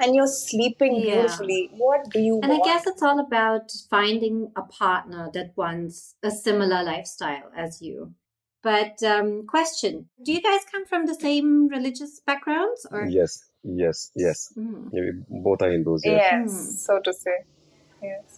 and 0.00 0.14
you're 0.14 0.34
sleeping 0.48 0.94
Yeah. 0.96 1.14
beautifully, 1.14 1.70
what 1.82 2.08
do 2.10 2.20
you 2.20 2.40
And 2.42 2.52
I 2.52 2.60
guess 2.68 2.86
it's 2.86 3.02
all 3.02 3.20
about 3.20 3.72
finding 3.90 4.52
a 4.56 4.62
partner 4.62 5.30
that 5.34 5.56
wants 5.56 6.14
a 6.22 6.30
similar 6.30 6.82
lifestyle 6.82 7.50
as 7.56 7.82
you. 7.82 8.14
But 8.62 9.02
um, 9.02 9.46
question: 9.46 10.08
Do 10.24 10.32
you 10.32 10.42
guys 10.42 10.60
come 10.70 10.84
from 10.86 11.06
the 11.06 11.14
same 11.14 11.68
religious 11.68 12.20
backgrounds, 12.26 12.86
or 12.90 13.06
Yes, 13.06 13.44
yes, 13.62 14.10
yes. 14.16 14.52
Mm. 14.56 14.90
Yeah, 14.92 15.02
we 15.06 15.40
both 15.46 15.62
are 15.62 15.70
Hindus. 15.70 16.02
Yeah. 16.04 16.16
Yes, 16.16 16.50
Hmm. 16.52 16.70
so 16.86 17.00
to 17.04 17.12
say. 17.12 17.36
Yes. 18.02 18.37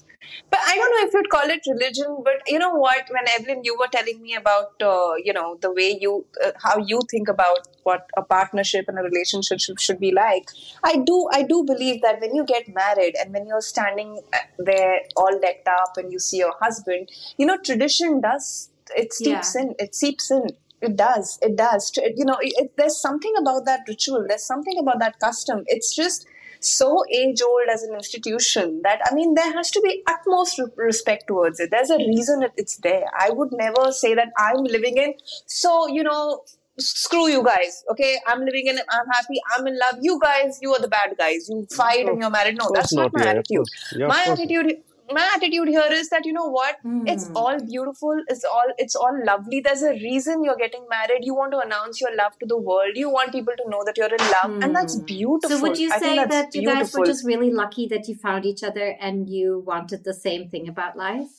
But 0.51 0.61
I 0.67 0.75
don't 0.77 0.91
know 0.91 1.07
if 1.09 1.15
you'd 1.15 1.31
call 1.31 1.49
it 1.49 1.63
religion, 1.67 2.19
but 2.25 2.43
you 2.47 2.59
know 2.59 2.75
what? 2.75 3.09
When 3.11 3.25
Evelyn, 3.29 3.63
you 3.65 3.77
were 3.79 3.87
telling 3.91 4.21
me 4.21 4.35
about, 4.35 4.73
uh, 4.83 5.15
you 5.25 5.33
know, 5.33 5.57
the 5.61 5.73
way 5.73 5.97
you, 6.01 6.27
uh, 6.45 6.53
how 6.63 6.79
you 6.79 7.01
think 7.11 7.29
about 7.29 7.69
what 7.85 8.07
a 8.17 8.23
partnership 8.23 8.85
and 8.89 8.99
a 8.99 9.03
relationship 9.03 9.61
should, 9.61 9.81
should 9.81 9.99
be 9.99 10.13
like. 10.13 10.49
I 10.85 10.97
do, 10.97 11.29
I 11.33 11.43
do 11.43 11.65
believe 11.65 12.03
that 12.03 12.21
when 12.21 12.35
you 12.35 12.45
get 12.45 12.69
married 12.69 13.15
and 13.19 13.33
when 13.33 13.47
you're 13.47 13.63
standing 13.63 14.21
uh, 14.35 14.39
there 14.59 15.01
all 15.17 15.39
decked 15.41 15.69
up 15.69 15.97
and 15.97 16.13
you 16.13 16.19
see 16.19 16.39
your 16.39 16.55
husband, 16.61 17.09
you 17.39 17.47
know, 17.47 17.57
tradition 17.57 18.21
does, 18.21 18.71
it 18.95 19.13
seeps 19.13 19.55
in, 19.57 19.75
it 19.79 19.95
seeps 19.95 20.31
in. 20.31 20.49
It 20.83 20.97
does, 20.97 21.39
it 21.43 21.57
does. 21.57 21.93
You 22.17 22.25
know, 22.25 22.39
it- 22.41 22.73
there's 22.77 23.01
something 23.01 23.33
about 23.39 23.65
that 23.67 23.81
ritual, 23.89 24.25
there's 24.29 24.45
something 24.45 24.79
about 24.79 24.99
that 25.01 25.19
custom. 25.21 25.63
It's 25.67 25.95
just, 25.95 26.27
so 26.59 27.05
age 27.11 27.41
old 27.43 27.69
as 27.73 27.83
an 27.83 27.95
institution 27.95 28.81
that 28.83 29.01
I 29.11 29.15
mean 29.15 29.35
there 29.35 29.53
has 29.53 29.71
to 29.73 29.81
be 29.81 30.03
utmost 30.07 30.61
respect 30.77 31.29
towards 31.29 31.61
it. 31.61 31.71
There's 31.71 31.91
a 31.91 31.99
reason 31.99 32.43
it, 32.43 32.53
it's 32.57 32.77
there. 32.79 33.05
I 33.19 33.31
would 33.31 33.53
never 33.53 33.93
say 33.93 34.15
that 34.15 34.29
I'm 34.37 34.65
living 34.65 34.97
in 34.97 35.15
so 35.47 35.87
you 35.87 36.03
know 36.03 36.43
screw 36.79 37.29
you 37.29 37.45
guys. 37.45 37.85
Okay, 37.91 38.19
I'm 38.27 38.41
living 38.45 38.67
in. 38.67 38.79
I'm 38.79 39.07
happy. 39.13 39.41
I'm 39.57 39.67
in 39.67 39.79
love. 39.79 39.97
You 40.01 40.19
guys, 40.21 40.59
you 40.63 40.73
are 40.73 40.81
the 40.81 40.89
bad 40.89 41.15
guys. 41.17 41.49
You 41.49 41.67
fight 41.71 42.07
and 42.07 42.21
you're 42.21 42.31
married. 42.31 42.57
No, 42.59 42.71
that's 42.75 42.93
course 42.93 43.13
not 43.13 43.13
my 43.13 43.25
yeah, 43.25 43.31
attitude. 43.31 43.67
Yeah, 43.97 44.07
my 44.07 44.25
attitude. 44.27 44.83
My 45.13 45.31
attitude 45.35 45.69
here 45.69 45.93
is 45.93 46.09
that 46.11 46.25
you 46.27 46.33
know 46.33 46.47
what 46.49 46.77
it's 47.07 47.25
Hmm. 47.25 47.33
all 47.43 47.61
beautiful 47.67 48.23
it's 48.29 48.45
all 48.45 48.73
it's 48.79 48.95
all 48.95 49.19
lovely 49.27 49.61
there's 49.61 49.83
a 49.83 49.93
reason 49.93 50.45
you're 50.45 50.57
getting 50.63 50.85
married 50.91 51.25
you 51.29 51.35
want 51.35 51.53
to 51.53 51.59
announce 51.59 52.01
your 52.01 52.15
love 52.15 52.35
to 52.41 52.47
the 52.47 52.59
world 52.59 52.97
you 53.03 53.09
want 53.11 53.33
people 53.33 53.55
to 53.61 53.69
know 53.71 53.83
that 53.87 53.97
you're 53.97 54.15
in 54.19 54.27
love 54.35 54.53
and 54.63 54.75
that's 54.75 54.97
beautiful 54.97 55.49
Hmm. 55.49 55.57
so? 55.57 55.63
Would 55.63 55.79
you 55.79 55.91
I 55.91 55.99
think 55.99 56.21
say 56.23 56.27
that 56.35 56.55
you 56.55 56.63
guys 56.63 56.93
were 56.93 57.03
beautiful. 57.03 57.07
just 57.13 57.25
really 57.25 57.51
lucky 57.51 57.87
that 57.89 58.09
you 58.09 58.15
found 58.17 58.45
each 58.45 58.63
other 58.63 58.97
and 59.01 59.29
you 59.31 59.61
wanted 59.67 60.05
the 60.05 60.15
same 60.15 60.49
thing 60.51 60.69
about 60.69 60.97
life? 60.97 61.31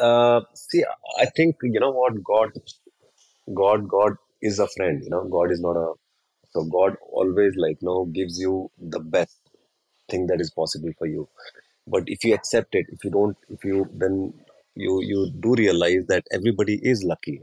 Uh, 0.00 0.40
see, 0.54 0.84
I 1.18 1.26
think 1.26 1.56
you 1.62 1.80
know 1.80 1.90
what 1.90 2.22
God, 2.22 2.50
God, 3.54 3.88
God 3.88 4.16
is 4.40 4.58
a 4.58 4.68
friend. 4.68 5.02
You 5.02 5.10
know, 5.10 5.24
God 5.24 5.50
is 5.50 5.60
not 5.60 5.76
a. 5.76 5.92
So 6.52 6.64
God 6.64 6.96
always 7.12 7.54
like 7.56 7.78
you 7.82 7.86
know 7.86 8.04
gives 8.06 8.38
you 8.38 8.70
the 8.78 9.00
best 9.00 9.36
thing 10.10 10.26
that 10.28 10.40
is 10.40 10.50
possible 10.50 10.90
for 10.98 11.06
you. 11.06 11.28
But 11.90 12.04
if 12.06 12.24
you 12.24 12.34
accept 12.34 12.74
it, 12.74 12.86
if 12.90 13.04
you 13.04 13.10
don't, 13.10 13.36
if 13.48 13.64
you 13.64 13.88
then 13.92 14.34
you 14.74 15.02
you 15.02 15.30
do 15.40 15.54
realize 15.54 16.06
that 16.08 16.26
everybody 16.32 16.78
is 16.82 17.02
lucky. 17.04 17.42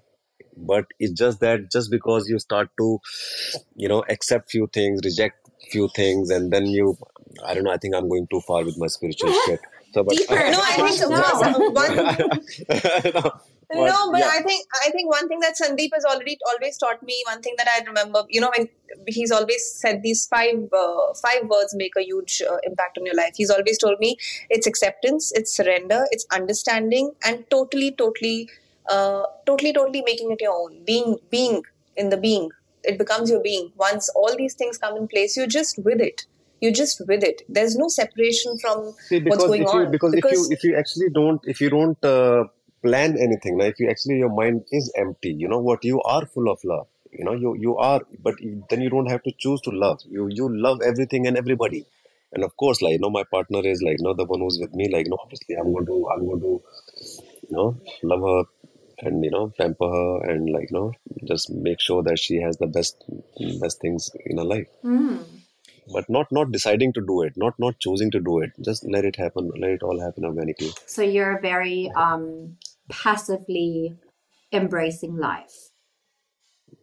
But 0.58 0.86
it's 1.00 1.14
just 1.14 1.42
that 1.42 1.72
just 1.72 1.92
because 1.92 2.30
you 2.30 2.40
start 2.40 2.70
to, 2.80 3.00
you 3.76 3.90
know, 3.90 4.04
accept 4.10 4.52
few 4.52 4.68
things, 4.74 5.02
reject 5.04 5.50
few 5.70 5.90
things, 5.96 6.30
and 6.30 6.52
then 6.52 6.66
you, 6.66 6.98
I 7.46 7.54
don't 7.54 7.64
know. 7.64 7.72
I 7.72 7.78
think 7.78 7.96
I'm 7.96 8.08
going 8.08 8.28
too 8.32 8.42
far 8.48 8.64
with 8.64 8.78
my 8.78 8.88
spiritual 8.88 9.32
shit. 9.46 9.60
So, 9.94 10.04
but 10.04 10.18
Deeper. 10.18 10.36
no 10.36 10.60
i 10.62 10.90
think 10.92 11.10
No. 11.10 11.70
one, 11.72 11.96
no, 13.16 13.32
no, 13.73 14.12
but 14.12 14.19
yeah. 14.19 14.30
I 14.32 14.41
think 14.41 14.67
I 14.86 14.89
think 14.91 15.12
one 15.12 15.28
thing 15.28 15.39
that 15.39 15.56
Sandeep 15.62 15.89
has 15.93 16.06
already 16.06 16.38
always 16.51 16.78
taught 16.78 17.01
me. 17.04 17.23
One 17.28 17.41
thing 17.41 17.56
that 17.58 17.67
I 17.67 17.84
remember, 17.86 18.23
you 18.30 18.41
know, 18.41 18.51
when 18.56 18.67
he's 19.08 19.32
always 19.32 19.73
said 19.75 20.01
these 20.04 20.25
five 20.28 20.71
uh, 20.73 21.13
five 21.21 21.47
words 21.47 21.75
make 21.75 21.93
a 21.97 22.04
huge 22.04 22.41
uh, 22.49 22.58
impact 22.63 22.97
on 22.97 23.06
your 23.06 23.15
life. 23.15 23.34
He's 23.36 23.49
always 23.49 23.78
told 23.78 23.99
me 23.99 24.17
it's 24.49 24.67
acceptance, 24.67 25.32
it's 25.34 25.56
surrender, 25.56 26.06
it's 26.12 26.25
understanding, 26.32 27.12
and 27.23 27.49
totally, 27.49 27.91
totally, 27.91 28.49
uh, 28.89 29.23
totally, 29.45 29.73
totally 29.73 30.04
making 30.06 30.32
it 30.32 30.41
your 30.41 30.54
own. 30.54 30.84
Being, 30.86 31.17
being 31.30 31.63
in 31.95 32.10
the 32.10 32.17
being, 32.17 32.49
it 32.84 32.97
becomes 32.97 33.30
your 33.30 33.41
being. 33.41 33.71
Once 33.75 34.10
all 34.10 34.36
these 34.38 34.54
things 34.54 34.78
come 34.78 34.95
in 34.97 35.08
place, 35.08 35.36
you're 35.36 35.47
just 35.47 35.80
with 35.84 36.01
it. 36.01 36.25
You're 36.62 36.71
just 36.71 37.01
with 37.08 37.23
it. 37.23 37.41
There's 37.49 37.75
no 37.75 37.89
separation 37.89 38.58
from 38.60 38.93
See, 39.08 39.21
what's 39.21 39.43
going 39.43 39.62
you 39.62 39.67
on. 39.67 39.91
because, 39.91 40.13
if 40.13 40.23
you 40.23 40.47
if 40.51 40.63
you 40.63 40.75
actually 40.78 41.10
don't 41.10 41.41
if 41.43 41.60
you 41.60 41.69
don't 41.69 42.04
uh, 42.04 42.45
plan 42.88 43.17
anything, 43.28 43.58
now 43.62 43.65
if 43.74 43.80
you 43.84 43.89
actually 43.93 44.17
your 44.24 44.34
mind 44.41 44.63
is 44.80 44.91
empty, 45.04 45.34
you 45.43 45.48
know 45.54 45.60
what 45.69 45.84
you 45.91 46.02
are 46.15 46.26
full 46.38 46.50
of 46.56 46.63
love. 46.74 46.88
You 47.19 47.26
know 47.30 47.34
you 47.43 47.56
you 47.65 47.76
are, 47.89 48.02
but 48.30 48.36
then 48.69 48.82
you 48.88 48.89
don't 48.95 49.12
have 49.15 49.24
to 49.28 49.34
choose 49.45 49.62
to 49.67 49.76
love. 49.86 50.02
You 50.17 50.28
you 50.39 50.50
love 50.67 50.82
everything 50.91 51.28
and 51.32 51.38
everybody, 51.43 51.86
and 52.34 52.43
of 52.50 52.56
course, 52.63 52.82
like 52.88 52.93
you 52.98 53.04
know, 53.06 53.13
my 53.17 53.24
partner 53.36 53.62
is 53.74 53.82
like 53.89 54.00
you 54.00 54.08
know 54.10 54.15
the 54.21 54.26
one 54.34 54.41
who's 54.48 54.60
with 54.65 54.74
me. 54.82 54.89
Like 54.95 55.06
you 55.10 55.12
know, 55.15 55.21
obviously, 55.28 55.56
I'm 55.63 55.71
going 55.78 55.86
to 55.93 56.00
I'm 56.15 56.26
going 56.32 56.41
to 56.48 56.54
you 57.50 57.56
know 57.60 57.78
love 58.12 58.21
her 58.32 58.43
and 59.08 59.24
you 59.24 59.32
know 59.32 59.45
pamper 59.58 59.89
her 59.95 60.32
and 60.34 60.50
like 60.58 60.69
you 60.71 60.78
know 60.80 60.91
just 61.32 61.50
make 61.69 61.80
sure 61.88 62.04
that 62.04 62.19
she 62.26 62.38
has 62.41 62.58
the 62.58 62.67
best 62.80 63.04
best 63.62 63.82
things 63.82 64.12
in 64.26 64.38
her 64.43 64.50
life 64.56 64.67
Hmm. 64.82 65.17
but 65.95 66.10
not 66.15 66.32
not 66.38 66.52
deciding 66.54 66.93
to 66.98 67.02
do 67.10 67.21
it 67.24 67.34
not 67.43 67.60
not 67.63 67.80
choosing 67.86 68.12
to 68.15 68.19
do 68.28 68.39
it 68.45 68.52
just 68.69 68.86
let 68.95 69.06
it 69.10 69.17
happen 69.24 69.52
let 69.63 69.71
it 69.78 69.84
all 69.84 70.00
happen 70.06 70.26
organically 70.30 70.71
So 70.93 71.02
you're 71.15 71.39
very 71.41 71.91
um, 72.06 72.58
passively 72.89 73.95
embracing 74.52 75.17
life. 75.17 75.56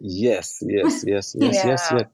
yes 0.00 0.58
yes 0.62 1.04
yes 1.06 1.34
yes 1.38 1.64
yes 1.64 1.64
Yeah. 1.64 1.96
yes 1.98 2.06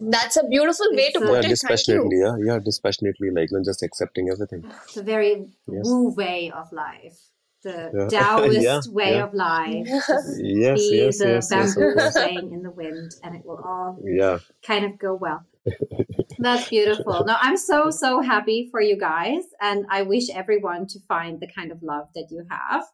That's 0.00 0.36
a 0.36 0.46
beautiful 0.46 0.86
way 0.92 1.10
to 1.10 1.16
It's 1.16 1.16
a- 1.16 1.20
put 1.20 1.28
yeah 1.28 1.38
it. 1.38 1.42
Thank 1.42 1.48
you. 1.48 1.54
dispassionately 1.54 2.18
yeah 2.24 2.36
yeah 2.48 2.58
dispassionately 2.70 3.30
like 3.36 3.48
you 3.50 3.58
know, 3.58 3.64
just 3.64 3.82
accepting 3.82 4.28
everything 4.30 4.62
It's 4.84 4.96
a 4.96 5.02
very 5.02 5.32
Yes. 5.66 5.84
woo 5.86 6.10
way 6.14 6.50
of 6.60 6.66
life. 6.72 7.18
The 7.64 7.76
Yeah. 7.98 8.08
Taoist 8.14 8.62
Yeah, 8.62 8.80
way 9.00 9.12
yeah. 9.16 9.24
of 9.26 9.34
life. 9.34 9.88
Just 10.08 10.40
yes 10.40 10.78
be 10.80 10.88
yes 11.00 11.18
the 11.18 11.28
yes 11.34 11.50
yes 11.50 11.76
of 11.76 11.82
bamboo 11.82 11.94
course. 11.94 12.14
swaying 12.14 12.48
in 12.56 12.62
the 12.62 12.70
wind 12.82 13.08
and 13.24 13.30
it 13.38 13.42
will 13.44 13.60
all 13.70 13.90
yeah 14.20 14.38
kind 14.70 14.84
of 14.88 14.92
go 14.98 15.12
well. 15.14 15.40
That's 16.38 16.68
beautiful. 16.68 17.24
No, 17.26 17.34
I'm 17.46 17.56
so, 17.56 17.90
so 17.90 18.20
happy 18.22 18.68
for 18.70 18.80
you 18.80 18.96
guys. 18.96 19.42
And 19.60 19.86
I 19.90 20.02
wish 20.02 20.26
everyone 20.30 20.86
to 20.92 20.98
find 21.12 21.40
the 21.40 21.48
kind 21.58 21.72
of 21.72 21.82
love 21.82 22.06
that 22.14 22.28
you 22.30 22.44
have. 22.48 22.84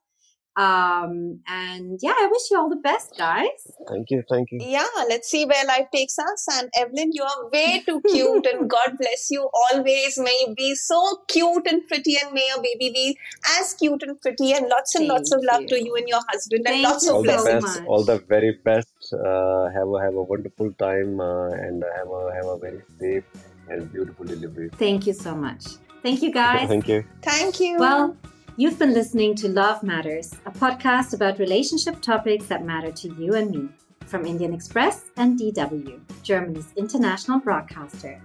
Um, 0.57 1.41
and 1.49 1.99
yeah, 2.01 2.15
I 2.17 2.29
wish 2.31 2.43
you 2.51 2.59
all 2.61 2.69
the 2.69 2.77
best, 2.77 3.15
guys. 3.19 3.49
Thank 3.89 4.11
you, 4.11 4.23
thank 4.31 4.53
you. 4.53 4.59
Yeah, 4.63 4.87
let's 5.09 5.29
see 5.29 5.45
where 5.47 5.65
life 5.67 5.87
takes 5.93 6.17
us. 6.19 6.47
And 6.53 6.71
Evelyn, 6.79 7.11
you 7.13 7.25
are 7.25 7.51
way 7.53 7.83
too 7.85 8.01
cute, 8.09 8.47
and 8.47 8.71
God 8.71 8.97
bless 8.99 9.31
you 9.31 9.49
always. 9.73 10.17
May 10.17 10.45
you 10.47 10.55
be 10.55 10.75
so 10.77 11.23
cute 11.29 11.67
and 11.67 11.87
pretty, 11.89 12.17
and 12.23 12.33
may 12.33 12.47
your 12.47 12.63
baby 12.63 12.91
be 12.95 13.19
as 13.59 13.75
cute 13.75 14.03
and 14.05 14.21
pretty, 14.21 14.53
and 14.53 14.69
lots 14.69 14.95
and 14.95 15.03
Thank 15.09 15.13
lots 15.13 15.33
of 15.33 15.41
love 15.43 15.63
you. 15.63 15.69
to 15.69 15.85
you 15.85 15.95
and 15.97 16.09
your 16.09 16.21
husband, 16.29 16.63
and 16.67 16.75
Thank 16.77 16.89
lots 16.89 17.05
you 17.05 17.13
All 17.13 17.21
of 17.21 17.27
the 17.27 17.33
so 17.39 17.43
blessings. 17.45 17.65
best, 17.79 17.87
all 17.89 18.05
the 18.05 18.19
very 18.29 18.53
best. 18.65 19.13
Uh, 19.13 19.71
have 19.71 19.89
a 19.89 20.01
have 20.01 20.15
a 20.15 20.23
wonderful 20.23 20.73
time 20.75 21.21
uh, 21.21 21.49
and 21.49 21.83
have 21.97 22.09
a 22.09 22.33
have 22.35 22.47
a 22.47 22.59
very 22.59 22.83
safe 23.01 23.25
and 23.69 23.91
beautiful 23.93 24.25
delivery. 24.25 24.71
Thank 24.75 25.07
you 25.07 25.13
so 25.15 25.35
much. 25.35 25.65
Thank 26.03 26.23
you, 26.23 26.33
guys. 26.43 26.69
Thank 26.69 26.87
you. 26.89 27.05
Thank 27.23 27.61
you. 27.61 27.79
Well, 27.79 28.17
you've 28.57 28.79
been 28.79 28.95
listening 28.95 29.35
to 29.35 29.49
Love 29.49 29.83
Matters, 29.83 30.33
a 30.47 30.51
podcast 30.51 31.13
about 31.15 31.39
relationship 31.39 32.01
topics 32.01 32.47
that 32.47 32.65
matter 32.65 32.93
to 32.93 33.13
you 33.15 33.35
and 33.35 33.51
me 33.51 33.69
from 34.07 34.25
Indian 34.25 34.55
Express 34.55 35.11
and 35.17 35.39
DW, 35.39 36.01
Germany's 36.23 36.73
international 36.77 37.41
broadcaster. 37.41 38.21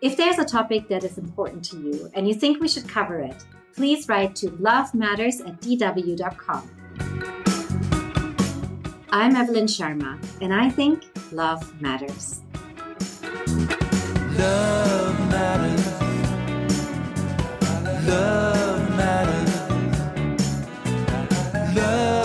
If 0.00 0.16
there's 0.16 0.38
a 0.38 0.44
topic 0.44 0.88
that 0.88 1.04
is 1.04 1.18
important 1.18 1.64
to 1.66 1.78
you 1.78 2.10
and 2.14 2.26
you 2.26 2.34
think 2.34 2.60
we 2.60 2.68
should 2.68 2.88
cover 2.88 3.20
it, 3.20 3.44
please 3.74 4.08
write 4.08 4.34
to 4.36 4.50
lovematters 4.52 5.40
at 5.40 5.60
dw.com. 5.60 6.70
I'm 9.10 9.36
Evelyn 9.36 9.66
Sharma, 9.66 10.18
and 10.40 10.54
I 10.54 10.70
think 10.70 11.04
love 11.32 11.80
matters. 11.80 12.40
Love 14.38 15.30
matters. 15.30 15.96
Love 18.06 18.56
love. 21.76 22.15